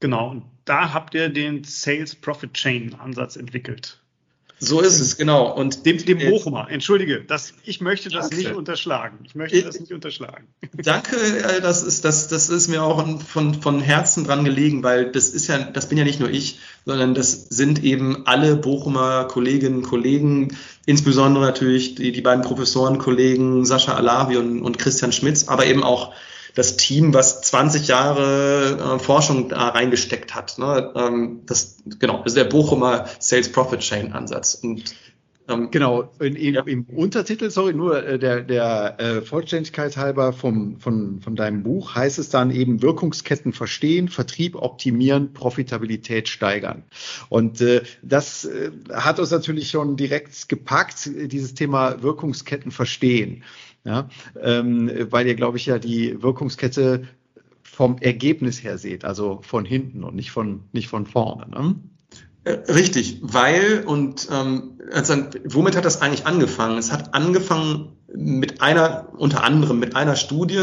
Genau, 0.00 0.30
und 0.30 0.44
da 0.64 0.92
habt 0.92 1.14
ihr 1.14 1.28
den 1.28 1.62
Sales 1.62 2.16
Profit 2.16 2.54
Chain 2.54 2.94
Ansatz 2.94 3.36
entwickelt. 3.36 4.01
So 4.64 4.80
ist 4.80 5.00
es, 5.00 5.16
genau. 5.16 5.52
Und 5.52 5.86
dem, 5.86 5.98
dem 6.04 6.18
Bochumer, 6.18 6.68
entschuldige, 6.70 7.24
das, 7.24 7.52
ich 7.64 7.80
möchte 7.80 8.10
das 8.10 8.28
danke. 8.28 8.44
nicht 8.44 8.54
unterschlagen. 8.54 9.18
Ich 9.24 9.34
möchte 9.34 9.60
das 9.60 9.80
nicht 9.80 9.90
unterschlagen. 9.90 10.46
Danke, 10.72 11.16
äh, 11.16 11.60
das 11.60 11.82
ist, 11.82 12.04
das, 12.04 12.28
das 12.28 12.48
ist 12.48 12.68
mir 12.68 12.84
auch 12.84 13.04
von, 13.22 13.54
von 13.60 13.80
Herzen 13.80 14.22
dran 14.22 14.44
gelegen, 14.44 14.84
weil 14.84 15.10
das 15.10 15.30
ist 15.30 15.48
ja, 15.48 15.58
das 15.58 15.88
bin 15.88 15.98
ja 15.98 16.04
nicht 16.04 16.20
nur 16.20 16.30
ich, 16.30 16.60
sondern 16.86 17.14
das 17.14 17.48
sind 17.48 17.82
eben 17.82 18.24
alle 18.26 18.54
Bochumer 18.54 19.24
Kolleginnen 19.24 19.78
und 19.78 19.82
Kollegen, 19.82 20.56
insbesondere 20.86 21.44
natürlich 21.44 21.96
die, 21.96 22.12
die 22.12 22.20
beiden 22.20 22.44
Professorenkollegen 22.44 23.64
Sascha 23.64 23.94
Alavi 23.94 24.36
und, 24.36 24.62
und 24.62 24.78
Christian 24.78 25.10
Schmitz, 25.10 25.48
aber 25.48 25.66
eben 25.66 25.82
auch 25.82 26.14
das 26.54 26.76
Team, 26.76 27.14
was 27.14 27.42
20 27.42 27.88
Jahre 27.88 28.96
äh, 28.96 28.98
Forschung 28.98 29.48
da 29.48 29.68
reingesteckt 29.68 30.34
hat. 30.34 30.58
Ne? 30.58 30.92
Ähm, 30.94 31.42
das, 31.46 31.78
genau, 31.98 32.18
das 32.18 32.32
ist 32.32 32.36
der 32.36 32.44
Bochumer 32.44 33.06
Sales 33.18 33.50
Profit 33.50 33.80
Chain 33.80 34.12
Ansatz. 34.12 34.54
Und 34.54 34.94
ähm, 35.48 35.70
genau, 35.70 36.12
in, 36.20 36.36
in, 36.36 36.54
ja. 36.54 36.62
im 36.62 36.84
Untertitel, 36.84 37.50
sorry, 37.50 37.74
nur 37.74 38.04
äh, 38.04 38.18
der, 38.18 38.42
der 38.42 39.00
äh, 39.00 39.22
Vollständigkeit 39.22 39.96
halber 39.96 40.32
vom, 40.32 40.78
von, 40.78 41.20
von 41.20 41.34
deinem 41.34 41.62
Buch 41.64 41.94
heißt 41.94 42.18
es 42.18 42.28
dann 42.28 42.50
eben 42.50 42.80
Wirkungsketten 42.80 43.52
verstehen, 43.52 44.08
Vertrieb 44.08 44.54
optimieren, 44.54 45.32
Profitabilität 45.32 46.28
steigern. 46.28 46.84
Und 47.28 47.60
äh, 47.60 47.82
das 48.02 48.44
äh, 48.44 48.70
hat 48.92 49.18
uns 49.18 49.30
natürlich 49.30 49.70
schon 49.70 49.96
direkt 49.96 50.48
gepackt, 50.48 51.10
dieses 51.12 51.54
Thema 51.54 52.02
Wirkungsketten 52.02 52.70
verstehen. 52.70 53.42
Ja, 53.84 54.08
ähm, 54.40 54.90
weil 55.10 55.26
ihr, 55.26 55.34
glaube 55.34 55.56
ich, 55.56 55.66
ja 55.66 55.78
die 55.78 56.22
Wirkungskette 56.22 57.08
vom 57.62 57.98
Ergebnis 57.98 58.62
her 58.62 58.78
seht, 58.78 59.04
also 59.04 59.40
von 59.42 59.64
hinten 59.64 60.04
und 60.04 60.14
nicht 60.14 60.30
von, 60.30 60.64
nicht 60.72 60.88
von 60.88 61.06
vorne. 61.06 61.48
Ne? 61.50 61.76
Äh, 62.44 62.72
richtig, 62.72 63.20
weil 63.22 63.84
und 63.86 64.28
ähm, 64.30 64.80
also, 64.92 65.14
womit 65.44 65.76
hat 65.76 65.84
das 65.84 66.02
eigentlich 66.02 66.26
angefangen? 66.26 66.76
Es 66.76 66.92
hat 66.92 67.14
angefangen 67.14 67.96
mit 68.14 68.60
einer, 68.60 69.08
unter 69.16 69.42
anderem 69.44 69.78
mit 69.78 69.96
einer 69.96 70.16
Studie, 70.16 70.60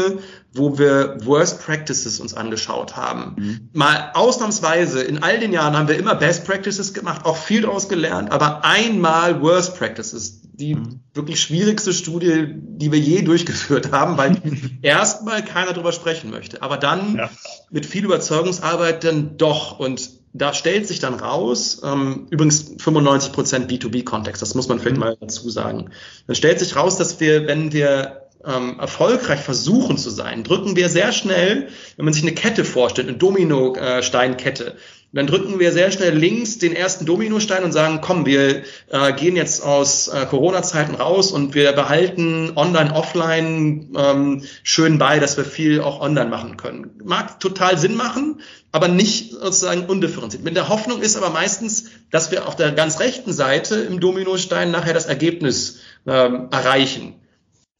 wo 0.52 0.78
wir 0.78 1.16
Worst 1.24 1.64
Practices 1.64 2.20
uns 2.20 2.34
angeschaut 2.34 2.96
haben. 2.96 3.34
Mhm. 3.36 3.70
Mal 3.72 4.10
ausnahmsweise, 4.14 5.02
in 5.02 5.22
all 5.22 5.38
den 5.40 5.52
Jahren 5.52 5.76
haben 5.76 5.88
wir 5.88 5.98
immer 5.98 6.14
Best 6.14 6.44
Practices 6.44 6.94
gemacht, 6.94 7.24
auch 7.24 7.36
viel 7.36 7.62
daraus 7.62 7.88
gelernt, 7.88 8.30
aber 8.30 8.64
einmal 8.64 9.42
Worst 9.42 9.76
Practices, 9.76 10.42
die 10.52 10.76
mhm. 10.76 11.00
wirklich 11.14 11.40
schwierigste 11.40 11.92
Studie, 11.92 12.54
die 12.56 12.92
wir 12.92 12.98
je 13.00 13.22
durchgeführt 13.22 13.90
haben, 13.90 14.16
weil 14.16 14.40
erstmal 14.82 15.44
keiner 15.44 15.72
drüber 15.72 15.92
sprechen 15.92 16.30
möchte, 16.30 16.62
aber 16.62 16.76
dann 16.76 17.16
ja. 17.16 17.30
mit 17.70 17.86
viel 17.86 18.04
Überzeugungsarbeit 18.04 19.02
dann 19.02 19.36
doch 19.38 19.78
und 19.78 20.19
da 20.32 20.54
stellt 20.54 20.86
sich 20.86 21.00
dann 21.00 21.14
raus, 21.14 21.80
ähm, 21.84 22.26
übrigens 22.30 22.76
95% 22.78 23.66
B2B-Kontext, 23.66 24.40
das 24.40 24.54
muss 24.54 24.68
man 24.68 24.78
vielleicht 24.78 24.96
mhm. 24.96 25.00
mal 25.00 25.16
dazu 25.20 25.50
sagen. 25.50 25.90
Dann 26.26 26.36
stellt 26.36 26.60
sich 26.60 26.76
raus, 26.76 26.96
dass 26.96 27.18
wir, 27.18 27.46
wenn 27.46 27.72
wir 27.72 28.28
ähm, 28.44 28.78
erfolgreich 28.78 29.40
versuchen 29.40 29.98
zu 29.98 30.10
sein, 30.10 30.44
drücken 30.44 30.76
wir 30.76 30.88
sehr 30.88 31.12
schnell, 31.12 31.68
wenn 31.96 32.04
man 32.04 32.14
sich 32.14 32.22
eine 32.22 32.32
Kette 32.32 32.64
vorstellt, 32.64 33.08
eine 33.08 33.18
Dominosteinkette, 33.18 34.76
dann 35.12 35.26
drücken 35.26 35.58
wir 35.58 35.72
sehr 35.72 35.90
schnell 35.90 36.16
links 36.16 36.58
den 36.58 36.74
ersten 36.74 37.04
Dominostein 37.04 37.64
und 37.64 37.72
sagen, 37.72 38.00
komm, 38.00 38.26
wir 38.26 38.62
äh, 38.90 39.12
gehen 39.14 39.34
jetzt 39.34 39.64
aus 39.64 40.06
äh, 40.06 40.24
Corona-Zeiten 40.26 40.94
raus 40.94 41.32
und 41.32 41.54
wir 41.54 41.72
behalten 41.72 42.52
online, 42.54 42.94
offline 42.94 43.92
ähm, 43.96 44.44
schön 44.62 44.98
bei, 44.98 45.18
dass 45.18 45.36
wir 45.36 45.44
viel 45.44 45.80
auch 45.80 46.00
online 46.00 46.30
machen 46.30 46.56
können. 46.56 46.90
Mag 47.02 47.40
total 47.40 47.76
Sinn 47.76 47.96
machen, 47.96 48.40
aber 48.70 48.86
nicht 48.86 49.32
sozusagen 49.32 49.86
undifferenziert. 49.86 50.44
Mit 50.44 50.54
der 50.54 50.68
Hoffnung 50.68 51.02
ist 51.02 51.16
aber 51.16 51.30
meistens, 51.30 51.90
dass 52.12 52.30
wir 52.30 52.46
auf 52.46 52.54
der 52.54 52.70
ganz 52.70 53.00
rechten 53.00 53.32
Seite 53.32 53.76
im 53.76 53.98
Dominostein 53.98 54.70
nachher 54.70 54.94
das 54.94 55.06
Ergebnis 55.06 55.80
ähm, 56.06 56.48
erreichen. 56.52 57.14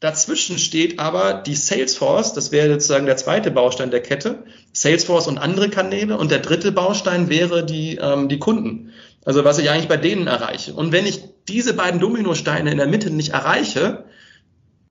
Dazwischen 0.01 0.59
steht 0.59 0.99
aber 0.99 1.35
die 1.35 1.55
Salesforce, 1.55 2.33
das 2.33 2.53
wäre 2.53 2.73
sozusagen 2.73 3.05
der 3.05 3.19
zweite 3.19 3.51
Baustein 3.51 3.91
der 3.91 4.01
Kette, 4.01 4.45
Salesforce 4.73 5.29
und 5.29 5.37
andere 5.37 5.69
Kanäle. 5.69 6.17
Und 6.17 6.31
der 6.31 6.39
dritte 6.39 6.73
Baustein 6.73 7.29
wäre 7.29 7.65
die, 7.65 7.97
ähm, 7.97 8.31
die 8.31 8.39
Kunden. 8.39 8.93
Also 9.27 9.45
was 9.45 9.59
ich 9.59 9.69
eigentlich 9.69 9.89
bei 9.89 9.99
denen 9.99 10.27
erreiche. 10.27 10.73
Und 10.73 10.93
wenn 10.93 11.05
ich 11.05 11.23
diese 11.49 11.75
beiden 11.75 12.01
Dominosteine 12.01 12.71
in 12.71 12.79
der 12.79 12.87
Mitte 12.87 13.11
nicht 13.11 13.31
erreiche, 13.31 14.07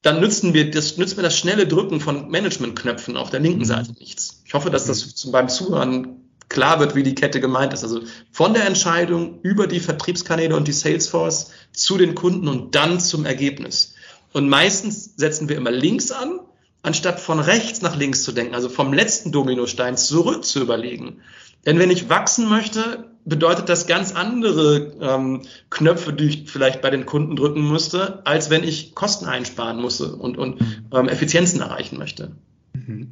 dann 0.03 0.19
nützen 0.19 0.53
wir 0.53 0.69
das, 0.69 0.97
nützt 0.97 1.17
mir 1.17 1.23
das 1.23 1.35
schnelle 1.35 1.65
Drücken 1.65 1.99
von 1.99 2.29
Managementknöpfen 2.29 3.17
auf 3.17 3.31
der 3.31 3.39
linken 3.39 3.59
mhm. 3.59 3.65
Seite 3.65 3.93
nichts. 3.97 4.43
Ich 4.45 4.53
hoffe, 4.53 4.69
dass 4.69 4.85
das 4.85 5.25
mhm. 5.25 5.31
beim 5.31 5.49
Zuhören 5.49 6.29
klar 6.49 6.79
wird, 6.79 6.93
wie 6.93 7.03
die 7.03 7.15
Kette 7.15 7.41
gemeint 7.41 7.73
ist. 7.73 7.83
Also 7.83 8.01
von 8.31 8.53
der 8.53 8.67
Entscheidung 8.67 9.39
über 9.41 9.65
die 9.65 9.79
Vertriebskanäle 9.79 10.55
und 10.55 10.67
die 10.67 10.73
Salesforce 10.73 11.51
zu 11.73 11.97
den 11.97 12.13
Kunden 12.13 12.47
und 12.47 12.75
dann 12.75 12.99
zum 12.99 13.25
Ergebnis. 13.25 13.95
Und 14.33 14.49
meistens 14.49 15.15
setzen 15.15 15.49
wir 15.49 15.57
immer 15.57 15.71
links 15.71 16.11
an, 16.11 16.39
anstatt 16.81 17.19
von 17.19 17.39
rechts 17.39 17.81
nach 17.81 17.95
links 17.95 18.23
zu 18.23 18.31
denken, 18.31 18.55
also 18.55 18.69
vom 18.69 18.93
letzten 18.93 19.31
Dominostein 19.31 19.97
zurück 19.97 20.45
zu 20.45 20.61
überlegen. 20.61 21.21
Denn 21.65 21.77
wenn 21.77 21.91
ich 21.91 22.09
wachsen 22.09 22.47
möchte, 22.47 23.09
bedeutet 23.25 23.69
das 23.69 23.85
ganz 23.85 24.13
andere 24.13 24.93
ähm, 25.01 25.41
Knöpfe, 25.69 26.13
die 26.13 26.25
ich 26.25 26.49
vielleicht 26.49 26.81
bei 26.81 26.89
den 26.89 27.05
Kunden 27.05 27.35
drücken 27.35 27.69
müsste, 27.69 28.25
als 28.25 28.49
wenn 28.49 28.63
ich 28.63 28.95
Kosten 28.95 29.25
einsparen 29.25 29.81
muss 29.81 29.99
und, 29.99 30.37
und 30.37 30.61
mhm. 30.61 30.85
ähm, 30.93 31.09
Effizienzen 31.09 31.59
erreichen 31.59 31.97
möchte. 31.97 32.31
Mhm. 32.73 33.11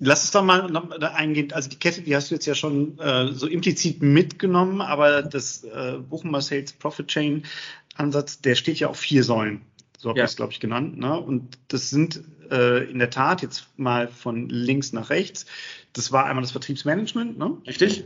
Lass 0.00 0.24
es 0.24 0.32
doch 0.32 0.42
mal 0.42 0.76
eingehen. 1.00 1.52
Also 1.52 1.68
die 1.68 1.76
Kette, 1.76 2.02
die 2.02 2.16
hast 2.16 2.30
du 2.30 2.34
jetzt 2.34 2.46
ja 2.46 2.56
schon 2.56 2.98
äh, 2.98 3.32
so 3.32 3.46
implizit 3.46 4.02
mitgenommen, 4.02 4.80
aber 4.80 5.22
das 5.22 5.62
äh, 5.62 5.98
Bochumer 5.98 6.40
Sales 6.40 6.72
Profit 6.72 7.06
Chain 7.06 7.44
Ansatz, 7.94 8.40
der 8.40 8.56
steht 8.56 8.80
ja 8.80 8.88
auf 8.88 8.98
vier 8.98 9.22
Säulen. 9.22 9.60
So 10.04 10.10
habe 10.10 10.18
ja. 10.18 10.26
ich 10.26 10.32
es, 10.32 10.36
glaube 10.36 10.52
ich, 10.52 10.60
genannt. 10.60 10.98
Ne? 10.98 11.18
Und 11.18 11.56
das 11.68 11.88
sind 11.88 12.22
äh, 12.50 12.84
in 12.90 12.98
der 12.98 13.08
Tat 13.08 13.40
jetzt 13.40 13.66
mal 13.78 14.06
von 14.06 14.50
links 14.50 14.92
nach 14.92 15.08
rechts. 15.08 15.46
Das 15.94 16.12
war 16.12 16.26
einmal 16.26 16.42
das 16.42 16.50
Vertriebsmanagement. 16.50 17.38
Ne? 17.38 17.56
Richtig. 17.66 18.04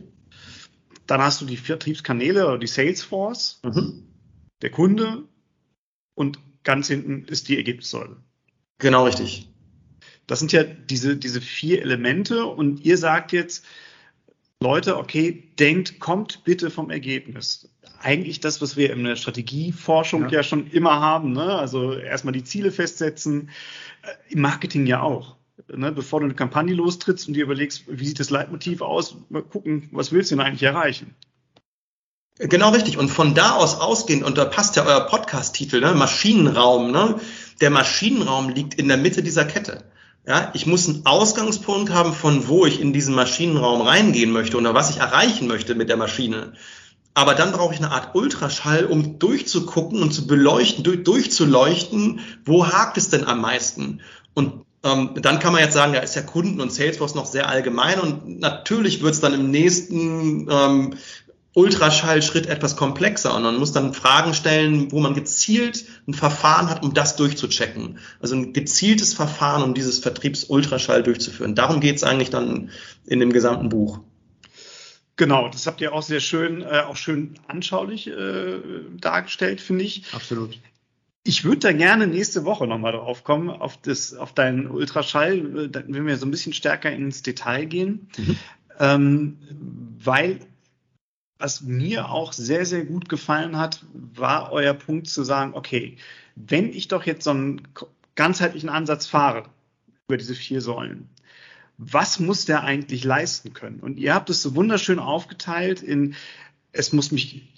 Dann 1.09 1.21
hast 1.21 1.41
du 1.41 1.45
die 1.45 1.57
Vertriebskanäle 1.57 2.47
oder 2.47 2.57
die 2.57 2.69
Salesforce, 2.69 3.61
mhm. 3.65 4.05
der 4.63 4.71
Kunde 4.71 5.25
und 6.15 6.39
ganz 6.63 6.87
hinten 6.87 7.25
ist 7.25 7.49
die 7.49 7.57
Ergebnissäule. 7.57 8.19
Genau 8.79 9.07
richtig. 9.07 9.51
Das 10.29 10.39
sind 10.39 10.53
ja 10.53 10.63
diese, 10.63 11.17
diese 11.17 11.41
vier 11.41 11.83
Elemente 11.83 12.47
und 12.47 12.85
ihr 12.85 12.97
sagt 12.97 13.33
jetzt, 13.33 13.67
Leute, 14.61 14.97
okay, 14.97 15.51
denkt, 15.59 16.01
kommt 16.01 16.43
bitte 16.45 16.71
vom 16.71 16.91
Ergebnis 16.91 17.69
eigentlich 18.01 18.41
das, 18.41 18.61
was 18.61 18.77
wir 18.77 18.93
in 18.93 19.05
der 19.05 19.17
Strategieforschung 19.17 20.25
ja, 20.25 20.37
ja 20.37 20.43
schon 20.43 20.71
immer 20.71 21.01
haben. 21.01 21.33
Ne? 21.33 21.43
Also 21.43 21.95
erstmal 21.95 22.33
die 22.33 22.45
Ziele 22.45 22.71
festsetzen, 22.71 23.51
äh, 24.03 24.33
im 24.33 24.41
Marketing 24.41 24.87
ja 24.87 25.03
auch. 25.03 25.37
Ne? 25.75 25.93
Bevor 25.93 26.21
du 26.21 26.27
eine 26.27 26.35
Kampagne 26.35 26.75
lostrittst 26.75 27.29
und 27.29 27.35
dir 27.35 27.45
überlegst, 27.45 27.85
wie 27.89 28.07
sieht 28.07 28.21
das 28.21 28.31
Leitmotiv 28.31 28.81
aus, 28.81 29.17
mal 29.29 29.43
gucken, 29.43 29.89
was 29.93 30.13
willst 30.13 30.31
du 30.31 30.37
denn 30.37 30.45
eigentlich 30.45 30.63
erreichen? 30.63 31.15
Genau 32.39 32.71
richtig. 32.71 32.99
Und 32.99 33.09
von 33.09 33.35
da 33.35 33.57
aus 33.57 33.81
ausgehend, 33.81 34.23
und 34.23 34.39
da 34.39 34.45
passt 34.45 34.77
ja 34.77 34.87
euer 34.87 35.07
Podcast-Titel, 35.09 35.81
ne? 35.81 35.93
Maschinenraum, 35.95 36.93
ne? 36.93 37.21
Der 37.61 37.71
Maschinenraum 37.71 38.51
liegt 38.51 38.75
in 38.75 38.87
der 38.87 38.97
Mitte 38.97 39.25
dieser 39.25 39.45
Kette. 39.45 39.83
Ja, 40.29 40.51
ich 40.53 40.67
muss 40.67 40.87
einen 40.87 41.07
Ausgangspunkt 41.07 41.91
haben, 41.91 42.13
von 42.13 42.49
wo 42.49 42.67
ich 42.67 42.83
in 42.83 42.93
diesen 42.93 43.15
Maschinenraum 43.15 43.81
reingehen 43.81 44.31
möchte 44.31 44.59
oder 44.59 44.75
was 44.75 44.91
ich 44.91 44.99
erreichen 44.99 45.49
möchte 45.49 45.75
mit 45.75 45.89
der 45.89 45.97
Maschine. 45.97 46.53
Aber 47.15 47.35
dann 47.35 47.51
brauche 47.51 47.73
ich 47.73 47.81
eine 47.81 47.93
Art 47.93 48.15
Ultraschall, 48.15 48.85
um 48.85 49.19
durchzugucken 49.19 50.03
und 50.03 50.13
zu 50.13 50.27
beleuchten, 50.27 50.85
durch, 50.85 51.03
durchzuleuchten, 51.03 52.21
wo 52.45 52.67
hakt 52.67 52.99
es 52.99 53.09
denn 53.09 53.25
am 53.25 53.41
meisten? 53.41 54.03
Und 54.35 54.67
ähm, 54.85 55.15
dann 55.17 55.39
kann 55.39 55.55
man 55.55 55.63
jetzt 55.63 55.73
sagen, 55.73 55.95
da 55.95 56.01
ist 56.01 56.15
ja 56.15 56.21
Kunden 56.21 56.61
und 56.61 56.75
Salesforce 56.75 57.15
noch 57.15 57.25
sehr 57.25 57.49
allgemein 57.49 57.99
und 57.99 58.39
natürlich 58.39 59.03
wird 59.03 59.15
es 59.15 59.21
dann 59.21 59.33
im 59.33 59.51
nächsten 59.51 60.47
ähm, 60.51 60.95
Ultraschallschritt 61.59 62.47
etwas 62.47 62.77
komplexer 62.77 63.35
und 63.35 63.43
man 63.43 63.57
muss 63.57 63.73
dann 63.73 63.93
Fragen 63.93 64.33
stellen, 64.33 64.93
wo 64.93 65.01
man 65.01 65.15
gezielt 65.15 65.85
ein 66.07 66.15
Verfahren 66.15 66.71
hat, 66.71 66.85
um 66.85 66.95
das 66.95 67.17
durchzuchecken. 67.17 67.99
Also 68.21 68.37
ein 68.37 68.53
gezieltes 68.53 69.13
Verfahren, 69.13 69.65
um 69.65 69.75
dieses 69.75 69.99
Vertriebsultraschall 69.99 71.03
durchzuführen. 71.03 71.57
Darum 71.57 71.81
geht 71.81 71.97
es 71.97 72.05
eigentlich 72.05 72.31
dann 72.31 72.71
in 73.07 73.19
dem 73.19 73.33
gesamten 73.33 73.71
Buch. 73.71 73.99
Genau, 75.17 75.49
das 75.49 75.67
habt 75.67 75.81
ihr 75.81 75.93
auch 75.93 76.03
sehr 76.03 76.21
schön, 76.21 76.63
äh, 76.63 76.85
auch 76.87 76.95
schön 76.95 77.35
anschaulich 77.49 78.07
äh, 78.07 78.61
dargestellt, 79.01 79.61
finde 79.61 79.83
ich. 79.83 80.05
Absolut. 80.13 80.61
Ich 81.25 81.45
würde 81.45 81.59
da 81.59 81.73
gerne 81.73 82.07
nächste 82.07 82.45
Woche 82.45 82.69
nochmal 82.69 82.93
drauf 82.93 83.25
kommen, 83.25 83.51
auf, 83.51 83.77
das, 83.83 84.15
auf 84.15 84.33
deinen 84.33 84.71
Ultraschall, 84.71 85.73
wenn 85.73 86.07
wir 86.07 86.17
so 86.17 86.25
ein 86.25 86.31
bisschen 86.31 86.53
stärker 86.53 86.93
ins 86.93 87.23
Detail 87.23 87.65
gehen. 87.65 88.09
Mhm. 88.17 88.37
Ähm, 88.79 89.39
weil 90.05 90.39
was 91.39 91.63
mir 91.63 92.11
auch 92.11 92.33
sehr, 92.33 92.67
sehr 92.67 92.85
gut 92.85 93.09
gefallen 93.09 93.57
hat, 93.57 93.85
war 93.93 94.53
euer 94.53 94.75
Punkt 94.75 95.07
zu 95.09 95.23
sagen, 95.23 95.55
okay, 95.55 95.97
wenn 96.35 96.71
ich 96.73 96.89
doch 96.89 97.05
jetzt 97.07 97.25
so 97.25 97.31
einen 97.31 97.63
ganzheitlichen 98.15 98.69
Ansatz 98.69 99.07
fahre 99.07 99.45
über 100.09 100.17
diese 100.17 100.35
vier 100.35 100.61
Säulen, 100.61 101.09
was 101.77 102.19
muss 102.19 102.45
der 102.45 102.65
eigentlich 102.65 103.05
leisten 103.05 103.53
können? 103.53 103.79
Und 103.79 103.99
ihr 103.99 104.15
habt 104.15 104.31
es 104.31 104.43
so 104.43 104.57
wunderschön 104.57 104.99
aufgeteilt 104.99 105.81
in, 105.81 106.17
es 106.73 106.93
muss 106.93 107.13
mich, 107.13 107.49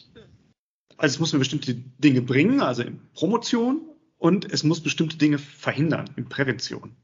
also 0.98 1.14
es 1.14 1.18
muss 1.18 1.32
mir 1.32 1.38
bestimmte 1.38 1.74
Dinge 1.74 2.20
bringen, 2.20 2.60
also 2.60 2.82
in 2.82 3.00
Promotion, 3.14 3.80
und 4.18 4.52
es 4.52 4.62
muss 4.62 4.82
bestimmte 4.82 5.16
Dinge 5.16 5.38
verhindern 5.38 6.10
in 6.16 6.28
Prävention. 6.28 6.94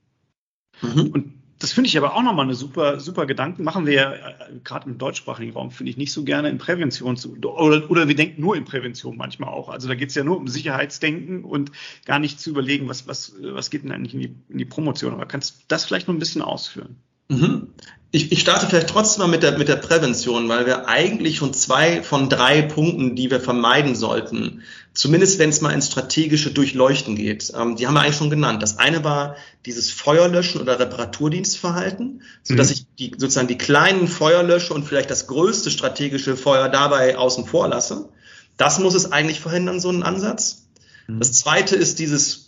Mhm. 0.83 1.11
Und 1.11 1.35
das 1.59 1.73
finde 1.73 1.89
ich 1.89 1.97
aber 1.97 2.15
auch 2.15 2.23
nochmal 2.23 2.45
eine 2.45 2.55
super, 2.55 3.01
super 3.01 3.25
Gedanken. 3.27 3.65
Machen 3.65 3.87
wir 3.87 3.93
ja 3.95 4.13
äh, 4.13 4.19
gerade 4.63 4.91
im 4.91 4.99
deutschsprachigen 4.99 5.53
Raum, 5.53 5.71
finde 5.71 5.91
ich 5.91 5.97
nicht 5.97 6.13
so 6.13 6.25
gerne 6.25 6.51
in 6.51 6.59
Prävention 6.59 7.17
zu. 7.17 7.37
Oder, 7.37 7.91
oder 7.91 8.09
wir 8.09 8.15
denken 8.15 8.41
nur 8.41 8.57
in 8.57 8.65
Prävention 8.65 9.17
manchmal 9.17 9.49
auch. 9.49 9.69
Also 9.69 9.89
da 9.89 9.95
geht 9.95 10.11
es 10.11 10.15
ja 10.15 10.25
nur 10.25 10.37
um 10.37 10.49
Sicherheitsdenken 10.49 11.45
und 11.45 11.73
gar 12.05 12.19
nicht 12.19 12.41
zu 12.41 12.51
überlegen, 12.51 12.89
was, 12.89 13.09
was, 13.09 13.35
was 13.41 13.71
geht 13.71 13.85
denn 13.85 13.93
eigentlich 13.93 14.15
in 14.15 14.21
die, 14.21 14.35
in 14.51 14.59
die 14.59 14.65
Promotion. 14.65 15.15
Aber 15.15 15.27
kannst 15.27 15.55
du 15.55 15.65
das 15.69 15.85
vielleicht 15.85 16.09
noch 16.09 16.15
ein 16.15 16.21
bisschen 16.21 16.43
ausführen? 16.43 16.97
Mhm. 17.28 17.68
Ich, 18.12 18.33
ich 18.33 18.40
starte 18.40 18.66
vielleicht 18.66 18.88
trotzdem 18.88 19.23
mal 19.23 19.28
mit 19.28 19.42
der, 19.42 19.59
mit 19.59 19.68
der 19.68 19.76
Prävention, 19.76 20.49
weil 20.49 20.64
wir 20.64 20.88
eigentlich 20.88 21.37
schon 21.37 21.52
zwei 21.52 22.02
von 22.02 22.30
drei 22.30 22.62
Punkten, 22.62 23.14
die 23.14 23.30
wir 23.30 23.40
vermeiden 23.40 23.95
sollten, 23.95 24.62
zumindest 24.95 25.38
wenn 25.38 25.50
es 25.50 25.61
mal 25.61 25.73
ins 25.73 25.88
strategische 25.88 26.50
Durchleuchten 26.50 27.16
geht, 27.16 27.52
ähm, 27.54 27.76
die 27.76 27.87
haben 27.87 27.95
wir 27.95 28.00
eigentlich 28.00 28.16
schon 28.16 28.30
genannt. 28.30 28.62
Das 28.62 28.78
eine 28.78 29.04
war 29.04 29.37
dieses 29.66 29.90
Feuerlöschen 29.90 30.61
oder 30.61 30.78
Reparaturdienstverhalten, 30.78 32.23
so 32.42 32.54
dass 32.54 32.68
mhm. 32.68 32.73
ich 32.73 32.87
die, 32.99 33.12
sozusagen 33.18 33.49
die 33.49 33.59
kleinen 33.59 34.09
Feuerlösche 34.09 34.73
und 34.73 34.85
vielleicht 34.85 35.11
das 35.11 35.26
größte 35.26 35.71
strategische 35.71 36.37
Feuer 36.37 36.68
dabei 36.68 37.18
außen 37.18 37.45
vor 37.45 37.68
lasse. 37.68 38.09
Das 38.56 38.78
muss 38.78 38.95
es 38.95 39.12
eigentlich 39.12 39.40
verhindern, 39.40 39.80
so 39.80 39.90
ein 39.90 40.02
Ansatz. 40.02 40.68
Mhm. 41.06 41.18
Das 41.18 41.33
zweite 41.33 41.76
ist 41.76 41.99
dieses 41.99 42.47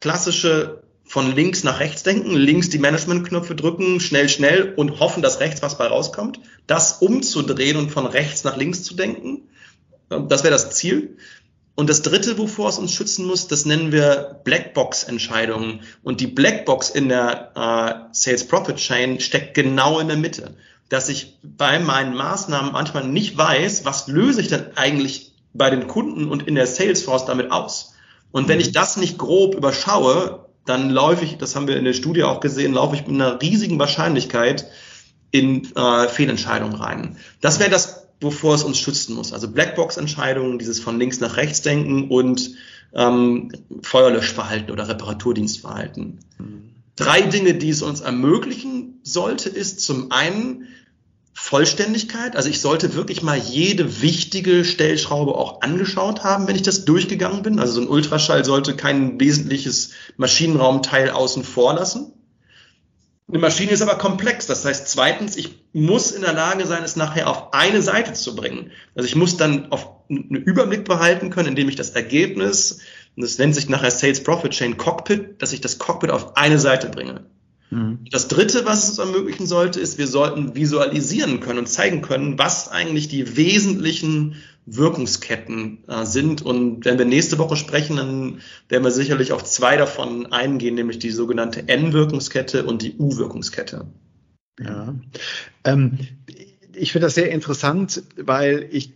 klassische 0.00 0.82
von 1.06 1.34
links 1.34 1.62
nach 1.62 1.80
rechts 1.80 2.02
denken, 2.02 2.34
links 2.34 2.68
die 2.68 2.78
Management-Knöpfe 2.78 3.54
drücken, 3.54 4.00
schnell, 4.00 4.28
schnell 4.28 4.74
und 4.74 4.98
hoffen, 4.98 5.22
dass 5.22 5.40
rechts 5.40 5.62
was 5.62 5.78
bei 5.78 5.86
rauskommt. 5.86 6.40
Das 6.66 6.98
umzudrehen 7.00 7.76
und 7.76 7.90
von 7.90 8.06
rechts 8.06 8.42
nach 8.44 8.56
links 8.56 8.82
zu 8.82 8.94
denken, 8.94 9.48
ähm, 10.10 10.28
das 10.28 10.42
wäre 10.42 10.52
das 10.52 10.70
Ziel. 10.70 11.16
Und 11.76 11.90
das 11.90 12.02
dritte, 12.02 12.38
wovor 12.38 12.70
es 12.70 12.78
uns 12.78 12.92
schützen 12.92 13.26
muss, 13.26 13.48
das 13.48 13.66
nennen 13.66 13.92
wir 13.92 14.40
Blackbox-Entscheidungen. 14.44 15.80
Und 16.02 16.20
die 16.20 16.26
Blackbox 16.26 16.88
in 16.90 17.08
der 17.10 17.52
äh, 17.54 18.14
Sales 18.14 18.48
Profit 18.48 18.76
Chain 18.76 19.20
steckt 19.20 19.54
genau 19.54 20.00
in 20.00 20.08
der 20.08 20.16
Mitte. 20.16 20.56
Dass 20.88 21.08
ich 21.08 21.38
bei 21.42 21.78
meinen 21.78 22.14
Maßnahmen 22.14 22.72
manchmal 22.72 23.06
nicht 23.06 23.36
weiß, 23.36 23.84
was 23.84 24.08
löse 24.08 24.40
ich 24.40 24.48
denn 24.48 24.76
eigentlich 24.76 25.32
bei 25.52 25.68
den 25.68 25.86
Kunden 25.86 26.28
und 26.28 26.48
in 26.48 26.54
der 26.54 26.66
Salesforce 26.66 27.26
damit 27.26 27.50
aus. 27.50 27.94
Und 28.32 28.48
wenn 28.48 28.56
mhm. 28.56 28.62
ich 28.62 28.72
das 28.72 28.96
nicht 28.96 29.18
grob 29.18 29.54
überschaue, 29.54 30.45
dann 30.66 30.90
laufe 30.90 31.24
ich, 31.24 31.38
das 31.38 31.56
haben 31.56 31.68
wir 31.68 31.76
in 31.76 31.84
der 31.84 31.94
Studie 31.94 32.24
auch 32.24 32.40
gesehen, 32.40 32.74
laufe 32.74 32.96
ich 32.96 33.06
mit 33.06 33.14
einer 33.14 33.40
riesigen 33.40 33.78
Wahrscheinlichkeit 33.78 34.66
in 35.30 35.74
äh, 35.74 36.08
Fehlentscheidungen 36.08 36.74
rein. 36.74 37.16
Das 37.40 37.58
wäre 37.58 37.70
das, 37.70 38.08
wovor 38.20 38.54
es 38.54 38.64
uns 38.64 38.78
schützen 38.78 39.14
muss. 39.14 39.32
Also 39.32 39.50
Blackbox-Entscheidungen, 39.50 40.58
dieses 40.58 40.80
von 40.80 40.98
links 40.98 41.20
nach 41.20 41.36
rechts 41.36 41.62
denken 41.62 42.10
und 42.10 42.52
ähm, 42.94 43.52
Feuerlöschverhalten 43.82 44.70
oder 44.70 44.88
Reparaturdienstverhalten. 44.88 46.18
Mhm. 46.38 46.70
Drei 46.96 47.22
Dinge, 47.22 47.54
die 47.54 47.68
es 47.68 47.82
uns 47.82 48.00
ermöglichen 48.00 49.00
sollte, 49.02 49.50
ist 49.50 49.80
zum 49.80 50.12
einen 50.12 50.68
Vollständigkeit. 51.46 52.34
Also 52.34 52.48
ich 52.48 52.60
sollte 52.60 52.94
wirklich 52.94 53.22
mal 53.22 53.38
jede 53.38 54.02
wichtige 54.02 54.64
Stellschraube 54.64 55.36
auch 55.36 55.60
angeschaut 55.60 56.24
haben, 56.24 56.48
wenn 56.48 56.56
ich 56.56 56.62
das 56.62 56.84
durchgegangen 56.84 57.42
bin. 57.42 57.60
Also 57.60 57.74
so 57.74 57.82
ein 57.82 57.88
Ultraschall 57.88 58.44
sollte 58.44 58.74
kein 58.74 59.20
wesentliches 59.20 59.90
Maschinenraumteil 60.16 61.10
außen 61.10 61.44
vor 61.44 61.74
lassen. 61.74 62.12
Eine 63.28 63.38
Maschine 63.38 63.70
ist 63.70 63.82
aber 63.82 63.94
komplex. 63.94 64.46
Das 64.46 64.64
heißt, 64.64 64.88
zweitens, 64.88 65.36
ich 65.36 65.54
muss 65.72 66.10
in 66.10 66.22
der 66.22 66.32
Lage 66.32 66.66
sein, 66.66 66.82
es 66.82 66.96
nachher 66.96 67.30
auf 67.30 67.52
eine 67.54 67.80
Seite 67.80 68.14
zu 68.14 68.34
bringen. 68.34 68.72
Also 68.96 69.06
ich 69.06 69.14
muss 69.14 69.36
dann 69.36 69.70
auf 69.70 69.88
einen 70.10 70.42
Überblick 70.42 70.84
behalten 70.84 71.30
können, 71.30 71.50
indem 71.50 71.68
ich 71.68 71.76
das 71.76 71.90
Ergebnis, 71.90 72.80
und 73.14 73.22
das 73.22 73.38
nennt 73.38 73.54
sich 73.54 73.68
nachher 73.68 73.92
Sales 73.92 74.24
Profit 74.24 74.50
Chain 74.50 74.76
Cockpit, 74.78 75.40
dass 75.40 75.52
ich 75.52 75.60
das 75.60 75.78
Cockpit 75.78 76.10
auf 76.10 76.36
eine 76.36 76.58
Seite 76.58 76.88
bringe. 76.88 77.24
Mhm. 77.70 77.98
Das 78.10 78.28
Dritte, 78.28 78.64
was 78.64 78.84
es 78.84 78.90
uns 78.90 78.98
ermöglichen 78.98 79.46
sollte, 79.46 79.80
ist, 79.80 79.98
wir 79.98 80.06
sollten 80.06 80.54
visualisieren 80.54 81.40
können 81.40 81.60
und 81.60 81.66
zeigen 81.66 82.02
können, 82.02 82.38
was 82.38 82.68
eigentlich 82.68 83.08
die 83.08 83.36
wesentlichen 83.36 84.36
Wirkungsketten 84.66 85.84
äh, 85.86 86.04
sind. 86.04 86.42
Und 86.42 86.84
wenn 86.84 86.98
wir 86.98 87.04
nächste 87.04 87.38
Woche 87.38 87.56
sprechen, 87.56 87.96
dann 87.96 88.40
werden 88.68 88.84
wir 88.84 88.90
sicherlich 88.90 89.32
auf 89.32 89.44
zwei 89.44 89.76
davon 89.76 90.26
eingehen, 90.26 90.74
nämlich 90.74 90.98
die 90.98 91.10
sogenannte 91.10 91.68
N-Wirkungskette 91.68 92.64
und 92.64 92.82
die 92.82 92.96
U-Wirkungskette. 92.98 93.86
Ja, 94.58 94.94
ähm, 95.64 95.98
ich 96.74 96.92
finde 96.92 97.06
das 97.06 97.14
sehr 97.14 97.30
interessant, 97.30 98.02
weil 98.16 98.68
ich 98.70 98.94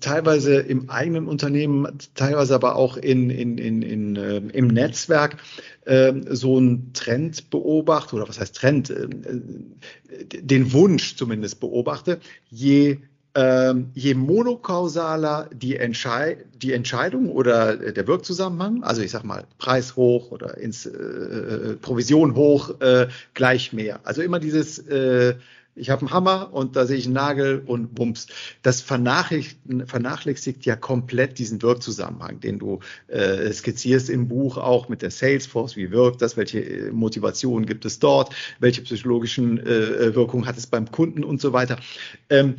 teilweise 0.00 0.56
im 0.56 0.90
eigenen 0.90 1.26
Unternehmen, 1.26 1.86
teilweise 2.14 2.54
aber 2.54 2.76
auch 2.76 2.96
in, 2.96 3.30
in, 3.30 3.58
in, 3.58 3.82
in, 3.82 4.16
äh, 4.16 4.36
im 4.36 4.68
Netzwerk 4.68 5.36
äh, 5.84 6.12
so 6.30 6.56
einen 6.56 6.92
Trend 6.92 7.50
beobachte, 7.50 8.16
oder 8.16 8.28
was 8.28 8.40
heißt 8.40 8.56
Trend, 8.56 8.90
äh, 8.90 9.08
den 10.32 10.72
Wunsch 10.72 11.16
zumindest 11.16 11.60
beobachte, 11.60 12.20
je 12.50 12.98
ähm, 13.36 13.90
je 13.94 14.14
monokausaler 14.14 15.50
die, 15.52 15.76
Entschei 15.76 16.44
die 16.54 16.72
Entscheidung 16.72 17.30
oder 17.30 17.76
der 17.76 18.06
Wirkzusammenhang, 18.06 18.84
also 18.84 19.02
ich 19.02 19.10
sag 19.10 19.24
mal 19.24 19.44
Preis 19.58 19.96
hoch 19.96 20.30
oder 20.30 20.56
ins, 20.56 20.86
äh, 20.86 21.74
Provision 21.80 22.36
hoch, 22.36 22.80
äh, 22.80 23.08
gleich 23.34 23.72
mehr. 23.72 23.98
Also 24.04 24.22
immer 24.22 24.38
dieses 24.38 24.78
äh, 24.78 25.34
ich 25.74 25.90
habe 25.90 26.02
einen 26.02 26.10
Hammer 26.10 26.52
und 26.52 26.76
da 26.76 26.86
sehe 26.86 26.96
ich 26.96 27.06
einen 27.06 27.14
Nagel 27.14 27.62
und 27.66 27.94
bums. 27.94 28.26
Das 28.62 28.80
vernachlässigt 28.80 30.64
ja 30.64 30.76
komplett 30.76 31.38
diesen 31.38 31.62
Wirkzusammenhang, 31.62 32.40
den 32.40 32.58
du 32.58 32.80
äh, 33.08 33.52
skizzierst 33.52 34.10
im 34.10 34.28
Buch 34.28 34.56
auch 34.56 34.88
mit 34.88 35.02
der 35.02 35.10
Salesforce. 35.10 35.76
Wie 35.76 35.90
wirkt 35.90 36.22
das? 36.22 36.36
Welche 36.36 36.60
äh, 36.60 36.90
Motivation 36.90 37.66
gibt 37.66 37.84
es 37.84 37.98
dort? 37.98 38.34
Welche 38.60 38.82
psychologischen 38.82 39.58
äh, 39.58 40.14
Wirkungen 40.14 40.46
hat 40.46 40.56
es 40.56 40.66
beim 40.66 40.90
Kunden 40.90 41.24
und 41.24 41.40
so 41.40 41.52
weiter? 41.52 41.78
Ähm, 42.30 42.56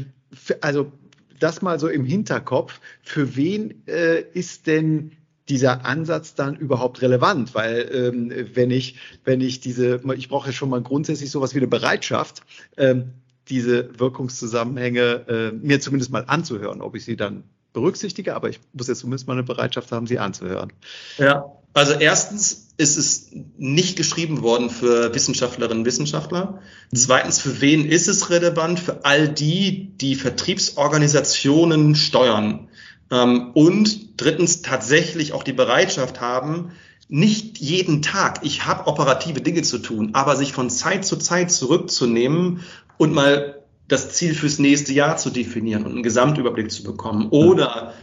also 0.62 0.91
das 1.39 1.62
mal 1.62 1.80
so 1.80 1.88
im 1.88 2.06
Hinterkopf. 2.06 2.80
Für 3.01 3.36
wen 3.36 3.86
äh, 3.88 4.21
ist 4.34 4.67
denn 4.67 5.12
dieser 5.50 5.86
Ansatz 5.86 6.36
dann 6.36 6.56
überhaupt 6.56 7.02
relevant? 7.02 7.54
Weil 7.54 7.90
ähm, 7.94 8.34
wenn 8.54 8.72
ich, 8.72 8.96
wenn 9.24 9.42
ich 9.42 9.60
diese, 9.60 10.02
ich 10.16 10.30
brauche 10.30 10.48
ja 10.48 10.54
schon 10.54 10.70
mal 10.70 10.82
grundsätzlich 10.82 11.32
sowas 11.32 11.54
wie 11.54 11.60
eine 11.60 11.68
Bereitschaft, 11.68 12.44
ähm, 12.78 13.14
diese 13.50 14.00
Wirkungszusammenhänge 14.00 15.02
äh, 15.28 15.52
mir 15.52 15.80
zumindest 15.80 16.12
mal 16.12 16.24
anzuhören, 16.28 16.82
ob 16.82 16.96
ich 16.96 17.06
sie 17.06 17.16
dann 17.16 17.44
berücksichtige, 17.74 18.36
aber 18.36 18.50
ich 18.50 18.60
muss 18.74 18.88
jetzt 18.88 19.00
zumindest 19.00 19.28
mal 19.28 19.34
eine 19.34 19.44
Bereitschaft 19.44 19.92
haben, 19.92 20.08
sie 20.08 20.18
anzuhören. 20.18 20.74
Ja, 21.18 21.46
also 21.74 21.94
erstens 21.94 22.70
ist 22.78 22.98
es 22.98 23.32
nicht 23.58 23.98
geschrieben 23.98 24.42
worden 24.42 24.70
für 24.70 25.14
Wissenschaftlerinnen 25.14 25.80
und 25.80 25.86
Wissenschaftler. 25.86 26.62
Zweitens, 26.94 27.42
für 27.42 27.60
wen 27.60 27.86
ist 27.86 28.08
es 28.08 28.30
relevant? 28.30 28.80
Für 28.80 29.04
all 29.04 29.28
die, 29.28 29.92
die 29.98 30.16
Vertriebsorganisationen 30.16 31.96
steuern. 31.96 32.70
Ähm, 33.12 33.52
und 33.54 34.22
drittens 34.22 34.62
tatsächlich 34.62 35.34
auch 35.34 35.44
die 35.44 35.54
Bereitschaft 35.54 36.22
haben, 36.22 36.72
nicht 37.08 37.60
jeden 37.60 38.02
Tag, 38.02 38.39
ich 38.41 38.65
habe 38.65 38.88
operative 38.88 39.41
Dinge 39.41 39.62
zu 39.62 39.78
tun, 39.78 40.12
aber 40.13 40.36
sich 40.36 40.54
von 40.54 40.70
Zeit 40.70 41.06
zu 41.06 41.18
Zeit 41.18 41.52
zurückzunehmen 41.52 42.62
und 42.98 43.13
mal 43.13 43.63
das 43.88 44.13
Ziel 44.13 44.34
fürs 44.34 44.58
nächste 44.58 44.94
Jahr 44.94 45.18
zu 45.18 45.30
definieren 45.30 45.86
und 45.86 45.91
einen 45.91 46.04
Gesamtüberblick 46.04 46.72
zu 46.72 46.84
bekommen. 46.84 47.28
Oder 47.30 47.94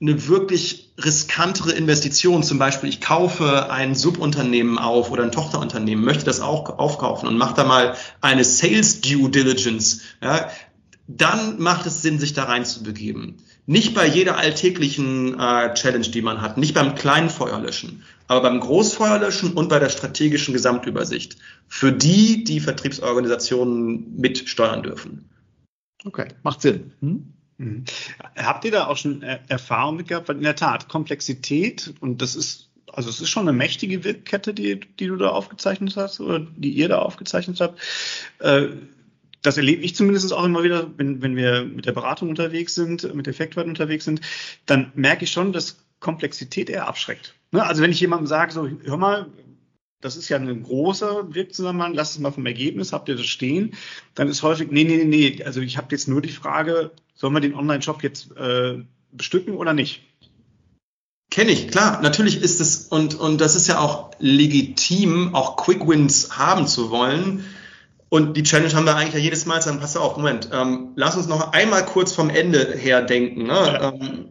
eine 0.00 0.28
wirklich 0.28 0.92
riskantere 1.02 1.72
Investition, 1.72 2.42
zum 2.42 2.58
Beispiel 2.58 2.90
ich 2.90 3.00
kaufe 3.00 3.70
ein 3.70 3.94
Subunternehmen 3.94 4.78
auf 4.78 5.10
oder 5.10 5.22
ein 5.22 5.32
Tochterunternehmen, 5.32 6.04
möchte 6.04 6.26
das 6.26 6.40
auch 6.40 6.78
aufkaufen 6.78 7.26
und 7.26 7.38
mache 7.38 7.54
da 7.54 7.64
mal 7.64 7.96
eine 8.20 8.44
Sales 8.44 9.00
Due 9.00 9.30
Diligence, 9.30 10.02
ja, 10.22 10.50
dann 11.06 11.60
macht 11.60 11.86
es 11.86 12.02
Sinn, 12.02 12.18
sich 12.18 12.32
da 12.32 12.44
rein 12.44 12.64
zu 12.64 12.82
begeben. 12.82 13.36
Nicht 13.66 13.94
bei 13.94 14.06
jeder 14.06 14.36
alltäglichen 14.36 15.38
äh, 15.38 15.74
Challenge, 15.74 16.08
die 16.08 16.22
man 16.22 16.40
hat, 16.40 16.58
nicht 16.58 16.74
beim 16.74 16.94
kleinen 16.94 17.30
Feuerlöschen, 17.30 18.02
aber 18.26 18.42
beim 18.42 18.60
Großfeuerlöschen 18.60 19.52
und 19.52 19.68
bei 19.68 19.78
der 19.78 19.88
strategischen 19.88 20.54
Gesamtübersicht. 20.54 21.36
Für 21.68 21.92
die, 21.92 22.44
die 22.44 22.60
Vertriebsorganisationen 22.60 24.16
mitsteuern 24.16 24.82
dürfen. 24.82 25.28
Okay, 26.04 26.28
macht 26.42 26.60
Sinn. 26.60 26.92
Hm? 27.00 27.32
Mhm. 27.58 27.84
Habt 28.36 28.64
ihr 28.64 28.70
da 28.70 28.86
auch 28.86 28.96
schon 28.96 29.22
Erfahrung 29.22 29.96
mit 29.96 30.08
gehabt? 30.08 30.28
Weil 30.28 30.36
in 30.36 30.42
der 30.42 30.56
Tat, 30.56 30.88
Komplexität, 30.88 31.94
und 32.00 32.20
das 32.20 32.36
ist, 32.36 32.70
also 32.92 33.08
es 33.08 33.20
ist 33.20 33.30
schon 33.30 33.48
eine 33.48 33.56
mächtige 33.56 34.04
Wirkkette, 34.04 34.54
die, 34.54 34.80
die 34.80 35.06
du 35.06 35.16
da 35.16 35.28
aufgezeichnet 35.28 35.96
hast 35.96 36.20
oder 36.20 36.40
die 36.40 36.70
ihr 36.70 36.88
da 36.88 36.98
aufgezeichnet 36.98 37.60
habt. 37.60 37.80
Äh, 38.40 38.68
das 39.44 39.58
erlebe 39.58 39.82
ich 39.82 39.94
zumindest 39.94 40.32
auch 40.32 40.44
immer 40.44 40.64
wieder, 40.64 40.90
wenn, 40.96 41.22
wenn 41.22 41.36
wir 41.36 41.64
mit 41.64 41.84
der 41.84 41.92
Beratung 41.92 42.30
unterwegs 42.30 42.74
sind, 42.74 43.14
mit 43.14 43.28
Effektwerten 43.28 43.70
unterwegs 43.70 44.06
sind, 44.06 44.22
dann 44.64 44.90
merke 44.94 45.24
ich 45.24 45.30
schon, 45.30 45.52
dass 45.52 45.84
Komplexität 46.00 46.70
eher 46.70 46.88
abschreckt. 46.88 47.34
Ne? 47.52 47.62
Also 47.62 47.82
wenn 47.82 47.90
ich 47.90 48.00
jemandem 48.00 48.26
sage, 48.26 48.52
so, 48.52 48.68
hör 48.84 48.96
mal, 48.96 49.26
das 50.00 50.16
ist 50.16 50.30
ja 50.30 50.38
ein 50.38 50.62
großer 50.62 51.34
Wirkzusammenhang, 51.34 51.92
lass 51.92 52.12
es 52.12 52.18
mal 52.18 52.32
vom 52.32 52.46
Ergebnis, 52.46 52.92
habt 52.94 53.08
ihr 53.10 53.16
das 53.16 53.26
stehen? 53.26 53.74
Dann 54.14 54.28
ist 54.28 54.42
häufig, 54.42 54.70
nee, 54.70 54.84
nee, 54.84 55.04
nee, 55.04 55.42
also 55.44 55.60
ich 55.60 55.76
habe 55.76 55.88
jetzt 55.90 56.08
nur 56.08 56.22
die 56.22 56.30
Frage, 56.30 56.90
sollen 57.14 57.34
wir 57.34 57.40
den 57.40 57.54
Online-Shop 57.54 58.02
jetzt 58.02 58.34
äh, 58.36 58.82
bestücken 59.12 59.56
oder 59.56 59.74
nicht? 59.74 60.02
Kenne 61.30 61.50
ich, 61.50 61.68
klar. 61.68 62.00
Natürlich 62.00 62.40
ist 62.40 62.60
es, 62.60 62.86
und, 62.88 63.14
und 63.14 63.40
das 63.42 63.56
ist 63.56 63.66
ja 63.66 63.78
auch 63.78 64.12
legitim, 64.20 65.34
auch 65.34 65.56
Quick 65.56 65.86
Wins 65.86 66.38
haben 66.38 66.66
zu 66.66 66.90
wollen. 66.90 67.44
Und 68.14 68.36
die 68.36 68.44
Challenge 68.44 68.72
haben 68.74 68.86
wir 68.86 68.94
eigentlich 68.94 69.14
ja 69.14 69.18
jedes 69.18 69.44
Mal 69.44 69.60
sagen, 69.60 69.80
pass 69.80 69.96
auf, 69.96 70.16
Moment, 70.16 70.48
ähm, 70.52 70.90
lass 70.94 71.16
uns 71.16 71.26
noch 71.26 71.52
einmal 71.52 71.84
kurz 71.84 72.12
vom 72.12 72.30
Ende 72.30 72.76
her 72.78 73.02
denken. 73.02 73.48
Ne? 73.48 73.52
Ja. 73.52 73.88
Ähm, 73.92 74.26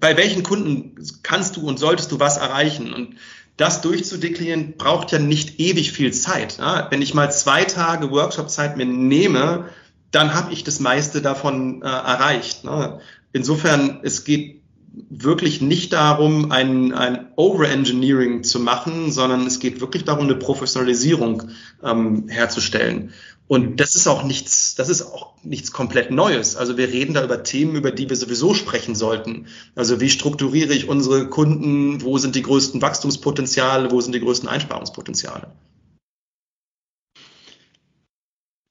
bei 0.00 0.16
welchen 0.16 0.42
Kunden 0.42 0.96
kannst 1.22 1.56
du 1.56 1.60
und 1.60 1.78
solltest 1.78 2.10
du 2.10 2.18
was 2.18 2.36
erreichen? 2.36 2.92
Und 2.92 3.14
das 3.56 3.80
durchzudeklinieren 3.80 4.76
braucht 4.76 5.12
ja 5.12 5.20
nicht 5.20 5.60
ewig 5.60 5.92
viel 5.92 6.12
Zeit. 6.12 6.58
Ja? 6.58 6.88
Wenn 6.90 7.00
ich 7.00 7.14
mal 7.14 7.30
zwei 7.30 7.62
Tage 7.62 8.10
Workshop-Zeit 8.10 8.76
mir 8.76 8.86
nehme, 8.86 9.66
dann 10.10 10.34
habe 10.34 10.52
ich 10.52 10.64
das 10.64 10.80
meiste 10.80 11.22
davon 11.22 11.82
äh, 11.82 11.86
erreicht. 11.86 12.64
Ne? 12.64 12.98
Insofern, 13.32 14.00
es 14.02 14.24
geht 14.24 14.62
wirklich 15.10 15.60
nicht 15.60 15.92
darum, 15.92 16.50
ein, 16.50 16.92
ein 16.92 17.27
Overengineering 17.38 18.42
zu 18.42 18.58
machen, 18.58 19.12
sondern 19.12 19.46
es 19.46 19.60
geht 19.60 19.80
wirklich 19.80 20.04
darum, 20.04 20.24
eine 20.24 20.34
Professionalisierung 20.34 21.44
ähm, 21.84 22.28
herzustellen. 22.28 23.12
Und 23.46 23.78
das 23.78 23.94
ist 23.94 24.08
auch 24.08 24.24
nichts, 24.24 24.74
das 24.74 24.88
ist 24.88 25.02
auch 25.02 25.32
nichts 25.44 25.70
komplett 25.70 26.10
Neues. 26.10 26.56
Also 26.56 26.76
wir 26.76 26.88
reden 26.88 27.14
da 27.14 27.22
über 27.22 27.44
Themen, 27.44 27.76
über 27.76 27.92
die 27.92 28.08
wir 28.08 28.16
sowieso 28.16 28.54
sprechen 28.54 28.96
sollten. 28.96 29.46
Also 29.76 30.00
wie 30.00 30.10
strukturiere 30.10 30.74
ich 30.74 30.88
unsere 30.88 31.28
Kunden? 31.28 32.02
Wo 32.02 32.18
sind 32.18 32.34
die 32.34 32.42
größten 32.42 32.82
Wachstumspotenziale? 32.82 33.92
Wo 33.92 34.00
sind 34.00 34.16
die 34.16 34.20
größten 34.20 34.48
Einsparungspotenziale? 34.48 35.52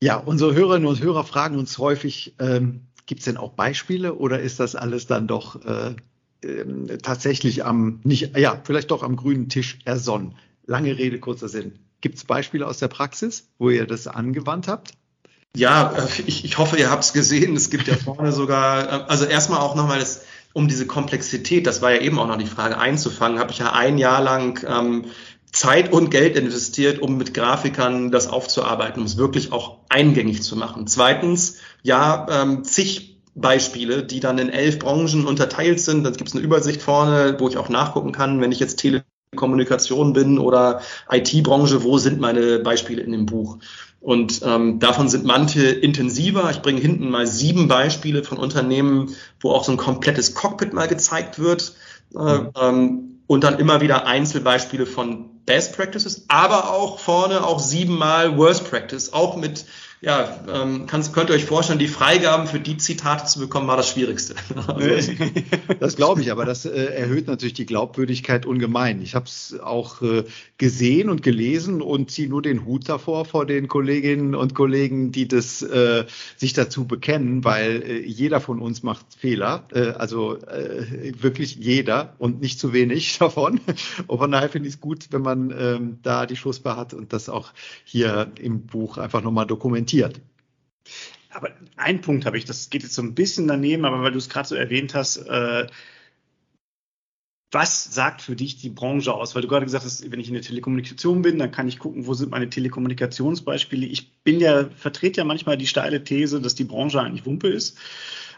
Ja, 0.03 0.17
unsere 0.17 0.53
Hörerinnen 0.53 0.89
und 0.89 1.01
Hörer 1.01 1.23
fragen 1.23 1.58
uns 1.58 1.77
häufig, 1.77 2.36
ähm, 2.39 2.82
gibt 3.06 3.19
es 3.19 3.25
denn 3.25 3.38
auch 3.38 3.53
Beispiele 3.53 4.13
oder 4.15 4.41
ist 4.41 4.60
das 4.60 4.75
alles 4.75 5.08
dann 5.08 5.25
doch 5.25 5.63
äh, 5.63 5.95
äh, 6.43 6.97
tatsächlich 6.97 7.65
am, 7.65 8.00
nicht, 8.04 8.38
ja, 8.38 8.62
vielleicht 8.63 8.91
doch 8.91 9.04
am 9.04 9.15
grünen 9.15 9.50
Tisch 9.50 9.80
ersonnen? 9.86 10.36
Lange 10.65 10.97
Rede, 10.97 11.19
kurzer 11.19 11.47
Sinn. 11.47 11.80
Gibt 12.02 12.17
es 12.17 12.23
Beispiele 12.23 12.67
aus 12.67 12.78
der 12.78 12.89
Praxis, 12.89 13.50
wo 13.58 13.69
ihr 13.69 13.88
das 13.88 14.08
angewandt 14.08 14.67
habt? 14.67 14.93
Ja, 15.56 15.93
äh, 15.97 16.21
ich, 16.28 16.45
ich 16.45 16.58
hoffe, 16.58 16.78
ihr 16.78 16.91
habt 16.91 17.04
es 17.04 17.13
gesehen. 17.13 17.56
Es 17.56 17.69
gibt 17.69 17.88
ja 17.88 17.95
vorne 17.95 18.32
sogar, 18.32 18.84
äh, 18.84 19.06
also 19.08 19.26
erstmal 19.26 19.60
auch 19.60 19.76
nochmal 19.76 20.00
um 20.54 20.67
diese 20.67 20.88
Komplexität, 20.88 21.67
das 21.67 21.82
war 21.82 21.91
ja 21.91 22.02
eben 22.02 22.17
auch 22.17 22.28
noch 22.28 22.38
die 22.38 22.47
Frage 22.47 22.80
einzufangen, 22.80 23.38
habe 23.38 23.52
ich 23.52 23.60
ja 23.60 23.73
ein 23.73 23.97
Jahr 24.00 24.21
lang 24.21 24.65
ähm, 24.67 25.06
Zeit 25.52 25.91
und 25.91 26.10
Geld 26.10 26.36
investiert, 26.36 27.00
um 27.00 27.17
mit 27.17 27.34
Grafikern 27.34 28.12
das 28.12 28.28
aufzuarbeiten, 28.28 29.00
um 29.00 29.06
es 29.06 29.17
wirklich 29.17 29.52
auch 29.52 29.80
eingängig 29.89 30.43
zu 30.43 30.56
machen. 30.56 30.88
Zweitens, 30.88 31.58
ja, 31.84 32.26
ähm, 32.30 32.63
zig 32.63 33.16
Beispiele, 33.38 34.04
die 34.04 34.19
dann 34.19 34.39
in 34.39 34.50
elf 34.50 34.80
Branchen 34.80 35.26
unterteilt 35.26 35.80
sind. 35.80 36.04
Dann 36.04 36.13
gibt 36.13 36.30
es 36.30 36.36
eine 36.36 36.43
Übersicht 36.43 36.82
vorne, 36.82 37.36
wo 37.39 37.47
ich 37.47 37.58
auch 37.58 37.69
nachgucken 37.69 38.12
kann, 38.12 38.41
wenn 38.41 38.52
ich 38.52 38.60
jetzt 38.60 38.78
Telekommunikation 38.78 40.13
bin 40.13 40.39
oder 40.39 40.82
IT-Branche, 41.12 41.84
wo 41.84 42.00
sind 42.00 42.19
meine 42.19 42.60
Beispiele 42.60 43.02
in 43.02 43.12
dem 43.12 43.26
Buch? 43.28 43.60
Und 44.00 44.41
ähm, 44.43 44.80
davon 44.80 45.08
sind 45.08 45.26
manche 45.26 45.67
intensiver. 45.67 46.50
Ich 46.50 46.62
bringe 46.62 46.82
hinten 46.82 47.10
mal 47.10 47.28
sieben 47.28 47.67
Beispiele 47.67 48.23
von 48.23 48.38
Unternehmen, 48.38 49.15
wo 49.39 49.52
auch 49.52 49.63
so 49.63 49.71
ein 49.71 49.78
komplettes 49.78 50.34
Cockpit 50.34 50.73
mal 50.73 50.88
gezeigt 50.88 51.39
wird. 51.39 51.76
Äh, 52.15 52.19
mhm. 52.19 52.50
ähm, 52.60 53.04
und 53.28 53.43
dann 53.43 53.60
immer 53.60 53.82
wieder 53.82 54.08
Einzelbeispiele 54.08 54.86
von 54.86 55.43
Best 55.45 55.76
Practices, 55.76 56.26
aber 56.28 56.73
auch 56.73 57.00
vorne 57.00 57.45
auch 57.45 57.60
siebenmal 57.60 58.38
Worst 58.38 58.69
Practice, 58.69 59.13
auch 59.13 59.36
mit 59.36 59.65
ja, 59.99 60.39
ähm, 60.53 60.86
kannst, 60.86 61.12
könnt 61.13 61.31
ihr 61.31 61.36
euch 61.36 61.45
vorstellen, 61.45 61.79
die 61.79 61.88
Freigaben 61.88 62.45
für 62.45 62.60
die 62.60 62.77
Zitate 62.77 63.25
zu 63.25 63.39
bekommen, 63.39 63.67
war 63.67 63.77
das 63.77 63.89
Schwierigste. 63.89 64.36
Also, 64.67 65.12
das 65.79 65.95
glaube 65.95 66.21
ich, 66.21 66.31
aber 66.31 66.45
das 66.45 66.65
äh, 66.65 66.69
erhöht 66.69 67.27
natürlich 67.27 67.53
die 67.53 67.65
Glaubwürdigkeit 67.65 68.45
ungemein. 68.45 69.01
Ich 69.01 69.15
habe 69.15 69.25
es 69.25 69.57
auch 69.60 70.01
äh, 70.01 70.23
gesehen 70.57 71.10
und 71.10 71.23
gelesen 71.23 71.81
und 71.81 72.12
ziehe 72.12 72.29
nur 72.29 72.41
den 72.41 72.65
Hut 72.65 72.88
davor 72.89 73.25
vor 73.25 73.45
den 73.45 73.67
Kolleginnen 73.67 74.36
und 74.36 74.53
Kollegen, 74.53 75.12
die 75.12 75.27
das 75.27 75.62
äh, 75.62 76.05
sich 76.36 76.53
dazu 76.53 76.86
bekennen, 76.86 77.43
weil 77.43 77.81
äh, 77.81 78.05
jeder 78.05 78.39
von 78.39 78.60
uns 78.60 78.83
macht 78.83 79.05
Fehler, 79.17 79.67
äh, 79.73 79.89
also 79.89 80.38
äh, 80.38 81.13
wirklich 81.19 81.55
jeder 81.55 82.13
und 82.19 82.41
nicht 82.41 82.60
zu 82.60 82.73
wenig 82.73 83.17
davon. 83.19 83.62
Und 84.05 84.17
von 84.17 84.31
daher 84.31 84.49
finde 84.49 84.67
ich 84.67 84.75
es 84.75 84.81
gut, 84.81 85.07
wenn 85.12 85.21
man 85.21 85.53
ähm, 85.57 85.99
da 86.03 86.25
die 86.25 86.36
Schussbar 86.36 86.77
hat 86.77 86.93
und 86.93 87.13
das 87.13 87.29
auch 87.29 87.51
hier 87.83 88.31
im 88.39 88.65
Buch 88.65 88.97
einfach 88.97 89.23
nochmal 89.23 89.47
dokumentiert. 89.47 89.87
Aber 91.30 91.52
ein 91.76 92.02
Punkt 92.02 92.26
habe 92.26 92.38
ich, 92.38 92.45
das 92.45 92.69
geht 92.69 92.84
jetzt 92.84 92.95
so 92.95 93.02
ein 93.02 93.13
bisschen 93.15 93.47
daneben, 93.47 93.86
aber 93.86 94.02
weil 94.02 94.12
du 94.12 94.17
es 94.17 94.30
gerade 94.30 94.47
so 94.47 94.56
erwähnt 94.56 94.95
hast, 94.95 95.17
äh, 95.17 95.67
was 97.52 97.84
sagt 97.86 98.21
für 98.21 98.36
dich 98.36 98.58
die 98.58 98.69
Branche 98.69 99.13
aus? 99.13 99.34
Weil 99.34 99.41
du 99.41 99.47
gerade 99.47 99.65
gesagt 99.65 99.86
hast, 99.86 100.12
wenn 100.12 100.19
ich 100.19 100.28
in 100.28 100.34
der 100.34 100.43
Telekommunikation 100.43 101.21
bin, 101.21 101.39
dann 101.39 101.52
kann 101.52 101.67
ich 101.67 101.80
gucken, 101.80 102.06
wo 102.06 102.13
sind 102.13 102.30
meine 102.30 102.50
Telekommunikationsbeispiele. 102.50 103.86
Ich 103.86 104.21
bin 104.23 104.39
ja, 104.39 104.69
vertrete 104.69 105.21
ja 105.21 105.23
manchmal 105.23 105.58
die 105.58 105.67
steile 105.67 106.04
These, 106.04 106.41
dass 106.41 106.56
die 106.56 106.65
Branche 106.65 107.02
eigentlich 107.02 107.26
Wumpe 107.26 107.47
ist, 107.47 107.78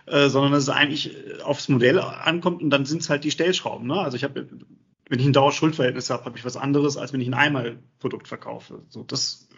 äh, 0.05 0.29
sondern 0.29 0.51
dass 0.51 0.63
es 0.63 0.69
eigentlich 0.69 1.15
aufs 1.43 1.69
Modell 1.69 1.99
ankommt 1.99 2.61
und 2.61 2.69
dann 2.69 2.85
sind 2.85 3.01
es 3.01 3.09
halt 3.09 3.23
die 3.23 3.31
Stellschrauben. 3.31 3.87
Ne? 3.87 3.99
Also 3.99 4.15
ich 4.15 4.23
habe, 4.23 4.47
wenn 5.09 5.19
ich 5.19 5.25
ein 5.25 5.33
Dauerschuldverhältnis 5.33 6.11
habe, 6.11 6.25
habe 6.25 6.37
ich 6.37 6.45
was 6.45 6.55
anderes, 6.55 6.95
als 6.95 7.11
wenn 7.11 7.21
ich 7.21 7.27
ein 7.27 7.33
Einmalprodukt 7.33 8.27
verkaufe. 8.27 8.83
So, 8.89 9.03
das 9.03 9.48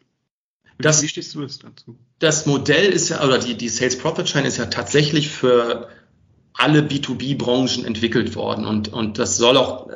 das, 0.82 1.02
Wie 1.02 1.08
stehst 1.08 1.36
du 1.36 1.42
dazu? 1.42 1.96
Das 2.20 2.46
Modell 2.46 2.92
ist 2.92 3.10
ja, 3.10 3.24
oder 3.24 3.40
die, 3.40 3.56
die 3.56 3.70
Sales 3.70 3.98
Profit 3.98 4.26
Chain 4.26 4.46
ist 4.46 4.58
ja 4.58 4.66
tatsächlich 4.66 5.30
für 5.30 5.90
alle 6.54 6.82
B2B-Branchen 6.82 7.86
entwickelt 7.86 8.36
worden. 8.36 8.66
Und, 8.66 8.92
und 8.92 9.18
das 9.18 9.38
soll 9.38 9.58
auch, 9.58 9.88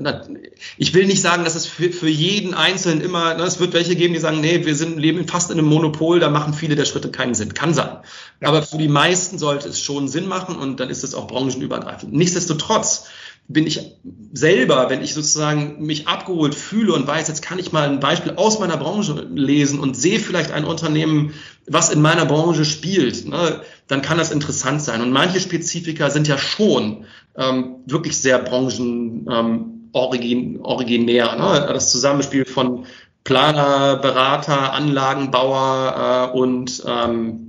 ich 0.78 0.94
will 0.94 1.06
nicht 1.06 1.22
sagen, 1.22 1.44
dass 1.44 1.56
es 1.56 1.68
für, 1.68 1.92
für 1.92 2.10
jeden 2.10 2.54
Einzelnen 2.54 3.02
immer, 3.02 3.36
ne, 3.36 3.44
es 3.44 3.60
wird 3.60 3.74
welche 3.74 3.96
geben, 3.96 4.14
die 4.14 4.20
sagen, 4.20 4.42
nee, 4.42 4.66
wir 4.66 4.76
sind, 4.76 4.98
leben 4.98 5.28
fast 5.28 5.52
in 5.52 5.60
einem 5.60 5.68
Monopol, 5.68 6.20
da 6.20 6.30
machen 6.30 6.54
viele 6.54 6.76
der 6.76 6.86
Schritte 6.86 7.12
keinen 7.12 7.36
Sinn. 7.36 7.54
Kann 7.54 7.74
sein. 7.74 7.98
Aber 8.42 8.64
für 8.64 8.78
die 8.78 8.88
meisten 8.88 9.38
sollte 9.38 9.68
es 9.70 9.80
schon 9.80 10.08
Sinn 10.08 10.28
machen 10.28 10.56
und 10.56 10.80
dann 10.80 10.90
ist 10.90 11.04
es 11.04 11.14
auch 11.14 11.28
branchenübergreifend. 11.28 12.14
Nichtsdestotrotz 12.14 13.10
bin 13.48 13.68
ich 13.68 13.80
selber, 14.34 14.90
wenn 14.90 15.04
ich 15.04 15.14
sozusagen 15.14 15.86
mich 15.86 16.08
abgeholt 16.08 16.56
fühle 16.56 16.94
und 16.94 17.06
weiß, 17.06 17.28
jetzt 17.28 17.44
kann 17.44 17.60
ich 17.60 17.72
mal 17.72 17.88
ein 17.88 18.00
Beispiel 18.00 18.34
aus 18.36 18.60
meiner 18.60 18.78
Branche 18.78 19.28
lesen 19.34 19.80
und 19.80 19.96
sehe 19.96 20.20
vielleicht 20.20 20.52
ein 20.52 20.66
Unternehmen, 20.66 21.34
was 21.68 21.92
in 21.92 22.02
meiner 22.02 22.26
Branche 22.26 22.66
spielt, 22.66 23.28
ne, 23.28 23.62
dann 23.88 24.02
kann 24.02 24.18
das 24.18 24.32
interessant 24.32 24.82
sein. 24.82 25.02
Und 25.02 25.12
manche 25.12 25.40
Spezifika 25.40 26.10
sind 26.10 26.28
ja 26.28 26.38
schon 26.38 27.06
ähm, 27.38 27.76
wirklich 27.86 28.18
sehr 28.18 28.40
branchen 28.40 29.28
ähm, 29.32 29.90
origin, 29.94 30.60
originär. 30.62 31.36
Ne? 31.36 31.68
Das 31.72 31.92
Zusammenspiel 31.92 32.46
von 32.46 32.86
Planer, 33.24 33.98
Berater, 33.98 34.74
Anlagenbauer 34.74 36.32
äh, 36.34 36.38
und 36.38 36.84
ähm, 36.88 37.42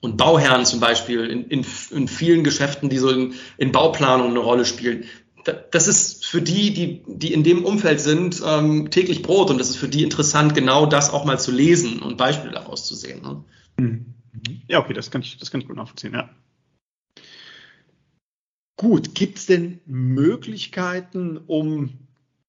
und 0.00 0.16
Bauherren 0.16 0.64
zum 0.64 0.78
Beispiel 0.78 1.26
in, 1.26 1.44
in, 1.46 1.66
in 1.90 2.06
vielen 2.06 2.44
Geschäften, 2.44 2.88
die 2.88 2.98
so 2.98 3.10
in, 3.10 3.34
in 3.56 3.72
Bauplanung 3.72 4.30
eine 4.30 4.38
Rolle 4.38 4.64
spielen 4.64 5.06
das 5.52 5.88
ist 5.88 6.24
für 6.24 6.42
die, 6.42 6.72
die, 6.72 7.02
die 7.06 7.32
in 7.32 7.42
dem 7.42 7.64
Umfeld 7.64 8.00
sind, 8.00 8.42
ähm, 8.44 8.90
täglich 8.90 9.22
Brot 9.22 9.50
und 9.50 9.58
das 9.58 9.70
ist 9.70 9.76
für 9.76 9.88
die 9.88 10.02
interessant, 10.02 10.54
genau 10.54 10.86
das 10.86 11.10
auch 11.10 11.24
mal 11.24 11.38
zu 11.38 11.52
lesen 11.52 12.00
und 12.00 12.16
Beispiele 12.16 12.52
daraus 12.52 12.86
zu 12.86 12.94
sehen. 12.94 13.22
Ne? 13.22 13.44
Mhm. 13.78 14.14
Ja, 14.68 14.80
okay, 14.80 14.92
das 14.92 15.10
kann 15.10 15.22
ich, 15.22 15.38
das 15.38 15.50
kann 15.50 15.60
ich 15.60 15.66
gut 15.66 15.76
nachvollziehen, 15.76 16.14
ja. 16.14 16.30
Gut, 18.76 19.14
gibt 19.14 19.38
es 19.38 19.46
denn 19.46 19.80
Möglichkeiten, 19.86 21.36
um 21.36 21.98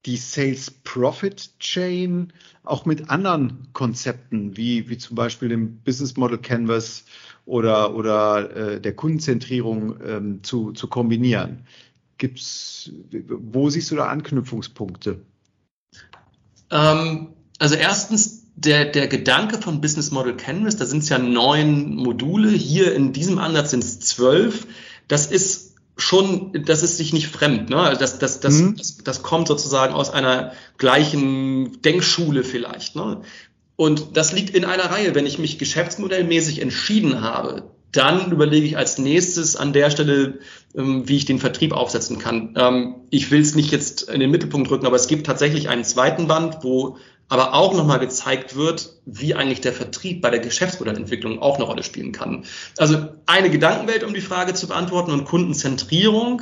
die 0.06 0.18
Sales 0.18 0.72
Profit 0.72 1.58
Chain 1.60 2.32
auch 2.64 2.86
mit 2.86 3.10
anderen 3.10 3.68
Konzepten, 3.74 4.56
wie, 4.56 4.90
wie 4.90 4.98
zum 4.98 5.16
Beispiel 5.16 5.50
dem 5.50 5.78
Business 5.78 6.16
Model 6.18 6.38
Canvas 6.38 7.06
oder, 7.46 7.96
oder 7.96 8.56
äh, 8.56 8.82
der 8.82 8.96
Kundenzentrierung 8.96 10.00
ähm, 10.06 10.44
zu, 10.44 10.72
zu 10.72 10.88
kombinieren? 10.88 11.66
Gibt's, 12.20 12.92
wo 13.28 13.70
siehst 13.70 13.90
du 13.90 13.96
da 13.96 14.08
Anknüpfungspunkte? 14.08 15.22
Ähm, 16.70 17.30
also 17.58 17.76
erstens 17.76 18.46
der, 18.56 18.86
der 18.86 19.08
Gedanke 19.08 19.58
von 19.58 19.82
Business 19.82 20.12
Model 20.12 20.36
Canvas, 20.36 20.76
da 20.76 20.86
sind 20.86 21.04
es 21.04 21.10
ja 21.10 21.18
neun 21.18 21.96
Module, 21.96 22.50
hier 22.50 22.94
in 22.94 23.14
diesem 23.14 23.40
Ansatz 23.40 23.72
sind 23.72 23.84
es 23.84 24.00
zwölf. 24.02 24.68
das 25.08 25.28
ist 25.28 25.70
schon, 25.96 26.54
das 26.66 26.84
ist 26.84 26.98
sich 26.98 27.14
nicht 27.14 27.28
fremd. 27.28 27.70
Ne? 27.70 27.78
Also 27.78 28.00
das, 28.00 28.20
das, 28.20 28.40
das, 28.40 28.56
mhm. 28.56 28.76
das, 28.78 28.98
das 28.98 29.24
kommt 29.24 29.48
sozusagen 29.48 29.94
aus 29.94 30.10
einer 30.10 30.54
gleichen 30.78 31.82
Denkschule 31.82 32.44
vielleicht. 32.44 32.96
Ne? 32.96 33.22
Und 33.76 34.18
das 34.18 34.34
liegt 34.34 34.56
in 34.56 34.66
einer 34.66 34.92
Reihe. 34.92 35.16
Wenn 35.16 35.26
ich 35.26 35.40
mich 35.40 35.58
geschäftsmodellmäßig 35.58 36.62
entschieden 36.62 37.22
habe, 37.22 37.72
dann 37.92 38.32
überlege 38.32 38.66
ich 38.66 38.78
als 38.78 38.98
nächstes 38.98 39.56
an 39.56 39.74
der 39.74 39.90
Stelle, 39.90 40.40
wie 40.74 41.18
ich 41.18 41.26
den 41.26 41.40
Vertrieb 41.40 41.74
aufsetzen 41.74 42.20
kann. 42.20 42.54
Ähm, 42.56 42.96
ich 43.10 43.32
will 43.32 43.42
es 43.42 43.56
nicht 43.56 43.72
jetzt 43.72 44.04
in 44.04 44.20
den 44.20 44.32
Mittelpunkt 44.32 44.70
rücken, 44.70 44.86
aber 44.86 44.96
es 44.96 45.08
gibt 45.08 45.26
tatsächlich 45.26 45.70
einen 45.70 45.84
zweiten 45.84 46.28
Band, 46.28 46.60
wo 46.62 46.98
aber 47.28 47.54
auch 47.54 47.74
nochmal 47.76 48.00
gezeigt 48.00 48.56
wird, 48.56 48.94
wie 49.06 49.36
eigentlich 49.36 49.62
der 49.62 49.74
Vertrieb 49.74 50.22
bei 50.22 50.32
der 50.32 50.40
Geschäftsmodellentwicklung 50.40 51.40
auch 51.40 51.56
eine 51.56 51.66
Rolle 51.66 51.84
spielen 51.84 52.12
kann. 52.12 52.46
Also 52.78 53.08
eine 53.28 53.52
Gedankenwelt, 53.52 54.04
um 54.04 54.14
die 54.14 54.22
Frage 54.22 54.56
zu 54.56 54.68
beantworten 54.68 55.12
und 55.12 55.26
Kundenzentrierung 55.26 56.42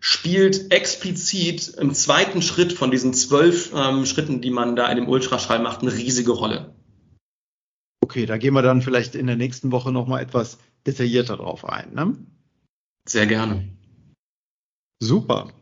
spielt 0.00 0.72
explizit 0.72 1.68
im 1.78 1.94
zweiten 1.94 2.42
Schritt 2.42 2.72
von 2.72 2.90
diesen 2.90 3.14
zwölf 3.14 3.72
ähm, 3.74 4.04
Schritten, 4.06 4.40
die 4.40 4.50
man 4.50 4.76
da 4.76 4.88
in 4.88 4.96
dem 4.96 5.08
Ultraschall 5.08 5.60
macht, 5.60 5.82
eine 5.82 5.92
riesige 5.92 6.32
Rolle. 6.32 6.74
Okay, 8.02 8.26
da 8.26 8.36
gehen 8.36 8.54
wir 8.54 8.62
dann 8.62 8.82
vielleicht 8.82 9.14
in 9.14 9.26
der 9.26 9.36
nächsten 9.36 9.72
Woche 9.72 9.92
nochmal 9.92 10.20
etwas 10.20 10.58
detaillierter 10.86 11.38
drauf 11.38 11.64
ein. 11.64 11.94
Ne? 11.94 12.16
Sehr 13.06 13.26
gerne. 13.26 13.68
Super. 15.00 15.52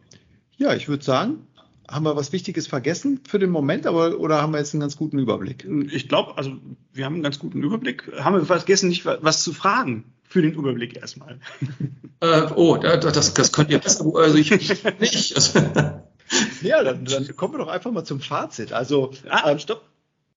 Ja, 0.56 0.74
ich 0.74 0.88
würde 0.88 1.02
sagen, 1.02 1.46
haben 1.88 2.04
wir 2.04 2.16
was 2.16 2.32
Wichtiges 2.32 2.66
vergessen 2.66 3.20
für 3.26 3.38
den 3.38 3.50
Moment, 3.50 3.86
aber 3.86 4.18
oder 4.18 4.40
haben 4.40 4.52
wir 4.52 4.58
jetzt 4.58 4.72
einen 4.74 4.80
ganz 4.80 4.96
guten 4.96 5.18
Überblick? 5.18 5.66
Ich 5.90 6.08
glaube, 6.08 6.36
also 6.38 6.52
wir 6.92 7.04
haben 7.04 7.14
einen 7.14 7.22
ganz 7.22 7.38
guten 7.38 7.62
Überblick. 7.62 8.10
Haben 8.18 8.36
wir 8.36 8.44
vergessen, 8.46 8.88
nicht 8.88 9.04
was 9.04 9.42
zu 9.42 9.52
fragen 9.52 10.12
für 10.22 10.42
den 10.42 10.54
Überblick 10.54 10.96
erstmal? 10.96 11.38
Äh, 12.22 12.52
oh, 12.54 12.76
das, 12.76 13.34
das 13.34 13.50
könnt 13.50 13.70
ihr 13.70 13.80
besser. 13.80 14.06
Also 14.14 14.38
ich 14.38 14.48
nicht. 14.52 14.84
ja, 16.62 16.84
dann, 16.84 17.04
dann, 17.04 17.36
kommen 17.36 17.54
wir 17.54 17.58
doch 17.58 17.66
einfach 17.66 17.90
mal 17.90 18.04
zum 18.04 18.20
Fazit. 18.20 18.72
Also, 18.72 19.10
ah, 19.28 19.50
ähm, 19.50 19.58
stopp. 19.58 19.82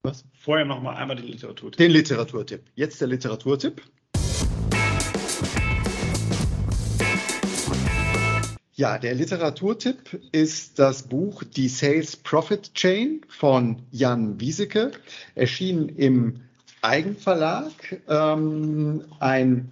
Was? 0.02 0.26
Vorher 0.34 0.66
noch 0.66 0.82
mal 0.82 0.96
einmal 0.96 1.16
den 1.16 1.28
Literaturtipp. 1.28 1.78
Den 1.78 1.92
Literaturtipp. 1.92 2.64
Jetzt 2.74 3.02
der 3.02 3.08
Literaturtipp. 3.08 3.84
Ja, 8.78 8.98
der 8.98 9.16
Literaturtipp 9.16 10.20
ist 10.34 10.80
das 10.80 11.04
Buch 11.04 11.44
Die 11.44 11.70
Sales 11.70 12.18
Profit 12.18 12.74
Chain 12.74 13.22
von 13.30 13.84
Jan 13.90 14.42
Wieseke, 14.42 14.92
erschienen 15.34 15.88
im 15.88 16.42
Eigenverlag. 16.82 17.72
Ähm, 18.10 19.06
ein 19.22 19.72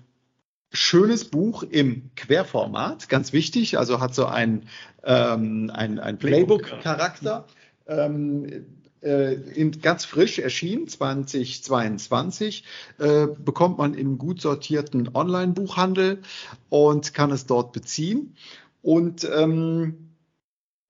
schönes 0.72 1.26
Buch 1.26 1.64
im 1.64 2.12
Querformat, 2.16 3.10
ganz 3.10 3.34
wichtig, 3.34 3.78
also 3.78 4.00
hat 4.00 4.16
so 4.16 4.26
ein, 4.26 4.70
ähm, 5.04 5.70
ein, 5.74 6.00
ein 6.00 6.18
Playbook-Charakter. 6.18 7.46
Ähm, 7.88 8.66
äh, 9.04 9.34
in, 9.34 9.82
ganz 9.82 10.06
frisch 10.06 10.40
erschienen, 10.40 10.88
2022, 10.88 12.64
äh, 13.00 13.28
bekommt 13.28 13.78
man 13.78 13.96
im 13.96 14.18
gut 14.18 14.40
sortierten 14.40 15.10
Online-Buchhandel 15.14 16.22
und 16.70 17.14
kann 17.14 17.32
es 17.32 17.46
dort 17.46 17.74
beziehen. 17.74 18.38
Und 18.84 19.28
ähm, 19.34 20.18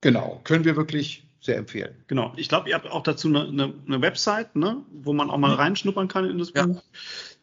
genau, 0.02 0.40
können 0.44 0.64
wir 0.64 0.76
wirklich 0.76 1.26
sehr 1.40 1.56
empfehlen. 1.58 1.94
Genau. 2.06 2.32
Ich 2.36 2.48
glaube, 2.48 2.70
ihr 2.70 2.74
habt 2.74 2.90
auch 2.90 3.02
dazu 3.02 3.28
eine, 3.28 3.46
eine, 3.46 3.74
eine 3.86 4.02
Website, 4.02 4.56
ne, 4.56 4.82
wo 4.92 5.12
man 5.12 5.30
auch 5.30 5.38
mal 5.38 5.50
mhm. 5.50 5.56
reinschnuppern 5.56 6.08
kann 6.08 6.28
in 6.28 6.38
das 6.38 6.52
Buch. 6.52 6.76
Ja. 6.76 6.82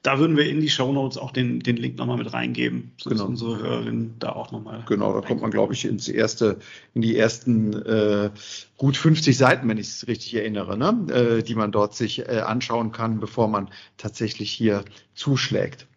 Da 0.02 0.18
würden 0.18 0.36
wir 0.36 0.50
in 0.50 0.60
die 0.60 0.70
Show 0.70 0.92
Notes 0.92 1.20
auch 1.20 1.32
den, 1.32 1.60
den 1.60 1.78
Link 1.78 1.98
nochmal 1.98 2.18
mit 2.18 2.34
reingeben, 2.34 2.92
sodass 2.98 3.20
genau. 3.20 3.30
unsere 3.30 3.60
Hörerinnen 3.60 4.16
da 4.18 4.32
auch 4.32 4.52
nochmal. 4.52 4.84
Genau, 4.88 5.14
da 5.14 5.26
kommt 5.26 5.42
man, 5.42 5.52
glaube 5.52 5.74
ich, 5.74 5.86
ins 5.86 6.08
erste, 6.08 6.58
in 6.96 7.04
die 7.04 7.16
ersten 7.16 7.74
äh, 7.74 8.32
gut 8.78 8.98
50 8.98 9.38
Seiten, 9.38 9.70
wenn 9.70 9.78
ich 9.78 9.88
es 9.88 10.08
richtig 10.08 10.34
erinnere, 10.34 10.76
ne? 10.76 11.14
äh, 11.14 11.44
die 11.44 11.54
man 11.54 11.72
dort 11.72 11.94
sich 11.94 12.28
äh, 12.28 12.40
anschauen 12.40 12.92
kann, 12.92 13.20
bevor 13.20 13.48
man 13.48 13.70
tatsächlich 13.98 14.52
hier 14.52 14.84
zuschlägt. 15.14 15.88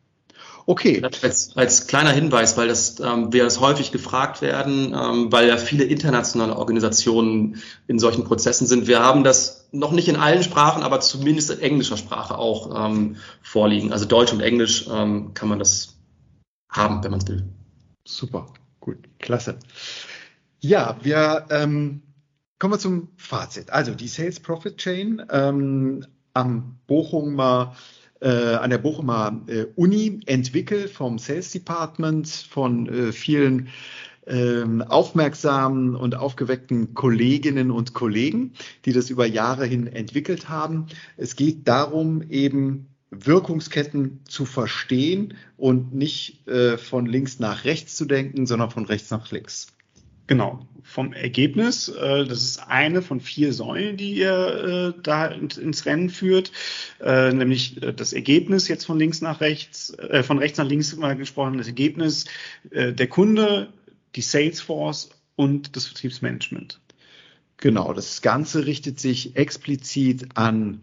Okay. 0.66 1.02
Als, 1.22 1.56
als 1.56 1.86
kleiner 1.86 2.10
Hinweis, 2.10 2.56
weil 2.56 2.68
das 2.68 2.98
ähm, 3.00 3.32
wir 3.32 3.44
das 3.44 3.60
häufig 3.60 3.92
gefragt 3.92 4.40
werden, 4.40 4.94
ähm, 4.94 5.30
weil 5.30 5.46
ja 5.46 5.58
viele 5.58 5.84
internationale 5.84 6.56
Organisationen 6.56 7.62
in 7.86 7.98
solchen 7.98 8.24
Prozessen 8.24 8.66
sind. 8.66 8.86
Wir 8.86 9.00
haben 9.00 9.24
das 9.24 9.68
noch 9.72 9.92
nicht 9.92 10.08
in 10.08 10.16
allen 10.16 10.42
Sprachen, 10.42 10.82
aber 10.82 11.00
zumindest 11.00 11.50
in 11.50 11.60
englischer 11.60 11.98
Sprache 11.98 12.38
auch 12.38 12.88
ähm, 12.88 13.16
vorliegen. 13.42 13.92
Also 13.92 14.06
Deutsch 14.06 14.32
und 14.32 14.40
Englisch 14.40 14.86
ähm, 14.90 15.34
kann 15.34 15.48
man 15.48 15.58
das 15.58 15.96
haben, 16.70 17.04
wenn 17.04 17.10
man 17.10 17.20
es 17.20 17.28
will. 17.28 17.44
Super, 18.06 18.46
gut, 18.80 18.98
klasse. 19.18 19.58
Ja, 20.60 20.96
wir 21.02 21.46
ähm, 21.50 22.02
kommen 22.58 22.72
wir 22.72 22.78
zum 22.78 23.08
Fazit. 23.16 23.68
Also 23.68 23.94
die 23.94 24.08
Sales 24.08 24.40
Profit 24.40 24.78
Chain 24.78 25.22
ähm, 25.30 26.06
am 26.32 26.78
Bochumer 26.86 27.76
an 28.26 28.70
der 28.70 28.78
Bochumer 28.78 29.42
äh, 29.46 29.66
Uni 29.76 30.20
entwickelt 30.26 30.90
vom 30.90 31.18
Sales 31.18 31.50
Department, 31.50 32.28
von 32.28 32.88
äh, 32.88 33.12
vielen 33.12 33.68
ähm, 34.26 34.82
aufmerksamen 34.82 35.94
und 35.94 36.14
aufgeweckten 36.14 36.94
Kolleginnen 36.94 37.70
und 37.70 37.92
Kollegen, 37.92 38.54
die 38.84 38.92
das 38.92 39.10
über 39.10 39.26
Jahre 39.26 39.66
hin 39.66 39.86
entwickelt 39.86 40.48
haben. 40.48 40.86
Es 41.16 41.36
geht 41.36 41.68
darum, 41.68 42.22
eben 42.30 42.86
Wirkungsketten 43.10 44.20
zu 44.24 44.44
verstehen 44.44 45.34
und 45.56 45.94
nicht 45.94 46.48
äh, 46.48 46.78
von 46.78 47.06
links 47.06 47.38
nach 47.38 47.64
rechts 47.64 47.96
zu 47.96 48.06
denken, 48.06 48.46
sondern 48.46 48.70
von 48.70 48.86
rechts 48.86 49.10
nach 49.10 49.30
links. 49.30 49.73
Genau, 50.26 50.66
vom 50.84 51.12
Ergebnis. 51.12 51.88
Äh, 51.88 52.24
das 52.26 52.42
ist 52.42 52.68
eine 52.68 53.02
von 53.02 53.18
vier 53.20 53.52
Säulen, 53.52 53.96
die 53.96 54.14
ihr 54.14 54.94
äh, 54.96 55.00
da 55.02 55.26
ins 55.26 55.84
Rennen 55.86 56.10
führt, 56.10 56.52
äh, 57.00 57.32
nämlich 57.32 57.80
das 57.96 58.12
Ergebnis 58.12 58.68
jetzt 58.68 58.84
von 58.84 58.96
links 58.98 59.20
nach 59.20 59.40
rechts, 59.40 59.96
von 60.22 60.38
rechts 60.38 60.58
nach 60.58 60.68
links 60.68 60.94
mal 60.96 61.16
gesprochen, 61.16 61.58
das 61.58 61.66
Ergebnis 61.66 62.26
der 62.70 63.08
Kunde, 63.08 63.72
die 64.14 64.20
Salesforce 64.20 65.10
und 65.36 65.74
das 65.76 65.86
Vertriebsmanagement. 65.86 66.80
Genau, 67.56 67.92
das 67.92 68.22
Ganze 68.22 68.66
richtet 68.66 69.00
sich 69.00 69.34
explizit 69.36 70.28
an 70.34 70.82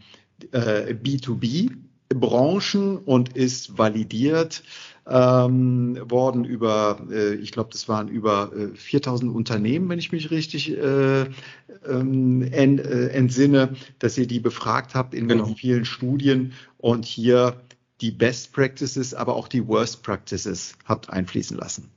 B2B-Branchen 0.52 2.98
und 2.98 3.38
ist 3.38 3.78
validiert 3.78 4.64
ähm, 5.08 5.98
worden 6.10 6.46
über, 6.46 7.00
äh, 7.12 7.34
ich 7.36 7.52
glaube, 7.52 7.70
das 7.72 7.90
waren 7.90 8.08
über 8.08 8.52
äh, 8.56 8.76
4000 8.76 9.34
Unternehmen, 9.34 9.90
wenn 9.90 10.00
ich 10.00 10.12
mich 10.12 10.32
richtig 10.32 10.72
äh, 10.78 11.22
ähm, 11.22 12.44
en, 12.44 12.80
äh, 12.80 13.08
entsinne, 13.08 13.76
dass 14.00 14.18
ihr 14.18 14.28
die 14.28 14.40
befragt 14.40 14.94
habt 14.94 15.14
in 15.14 15.28
genau. 15.28 15.46
vielen 15.46 15.86
Studien 15.86 16.54
und 16.78 17.06
hier 17.06 17.62
die 18.02 18.12
Best 18.12 18.54
Practices, 18.54 19.14
aber 19.14 19.36
auch 19.36 19.48
die 19.48 19.68
Worst 19.68 20.04
Practices 20.04 20.76
habt 20.86 21.10
einfließen 21.10 21.58
lassen. 21.58 21.90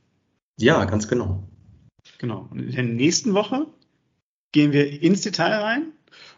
Ja, 0.58 0.84
ganz 0.84 1.08
genau. 1.08 1.42
Genau. 2.18 2.48
Und 2.50 2.60
in 2.60 2.72
der 2.72 2.84
nächsten 2.84 3.34
Woche 3.34 3.66
gehen 4.52 4.72
wir 4.72 5.02
ins 5.02 5.22
Detail 5.22 5.60
rein 5.60 5.92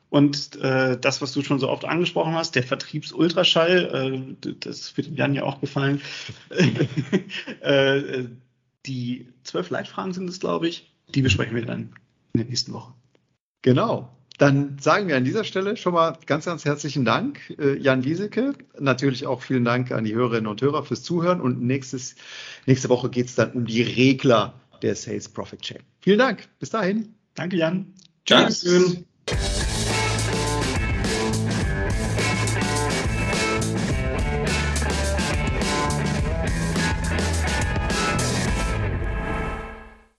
und 0.09 0.57
äh, 0.62 0.99
das, 0.99 1.21
was 1.21 1.33
du 1.33 1.42
schon 1.42 1.59
so 1.59 1.69
oft 1.69 1.85
angesprochen 1.85 2.35
hast, 2.35 2.55
der 2.55 2.62
Vertriebsultraschall, 2.62 4.37
äh, 4.40 4.53
das 4.61 4.97
wird 4.97 5.09
Jan 5.09 5.35
ja 5.35 5.42
auch 5.42 5.61
gefallen. 5.61 6.01
äh, 7.61 8.25
die 8.87 9.29
zwölf 9.42 9.71
Leitfragen 9.71 10.12
sind 10.12 10.29
es, 10.31 10.40
glaube 10.40 10.69
ich. 10.69 10.92
Die 11.14 11.23
besprechen 11.23 11.57
wir 11.57 11.64
dann 11.64 11.95
in 12.33 12.38
der 12.38 12.45
nächsten 12.47 12.73
Woche. 12.73 12.92
Genau. 13.62 14.12
Dann 14.38 14.79
sagen 14.79 15.09
wir 15.09 15.16
an 15.16 15.25
dieser 15.25 15.45
Stelle 15.45 15.77
schon 15.77 15.95
mal 15.95 16.19
ganz, 16.27 16.45
ganz 16.45 16.64
herzlichen 16.64 17.05
Dank, 17.05 17.55
äh, 17.59 17.77
Jan 17.79 18.05
Wieseke. 18.05 18.53
Natürlich 18.79 19.27
auch 19.27 19.40
vielen 19.40 19.64
Dank 19.64 19.92
an 19.92 20.05
die 20.05 20.14
Hörerinnen 20.14 20.47
und 20.47 20.61
Hörer 20.61 20.85
fürs 20.85 21.03
Zuhören. 21.03 21.40
Und 21.40 21.62
nächstes, 21.62 22.16
nächste 22.66 22.90
Woche 22.90 23.09
geht 23.09 23.27
es 23.27 23.35
dann 23.35 23.53
um 23.53 23.66
die 23.66 23.83
Regler 23.83 24.55
der 24.83 24.95
Sales 24.95 25.29
Profit 25.29 25.62
Chain. 25.62 25.83
Vielen 26.01 26.19
Dank. 26.19 26.49
Bis 26.59 26.71
dahin. 26.71 27.14
Danke, 27.35 27.57
Jan. 27.57 27.95
Tschüss. 28.25 28.61
Dankeschön. 28.61 29.65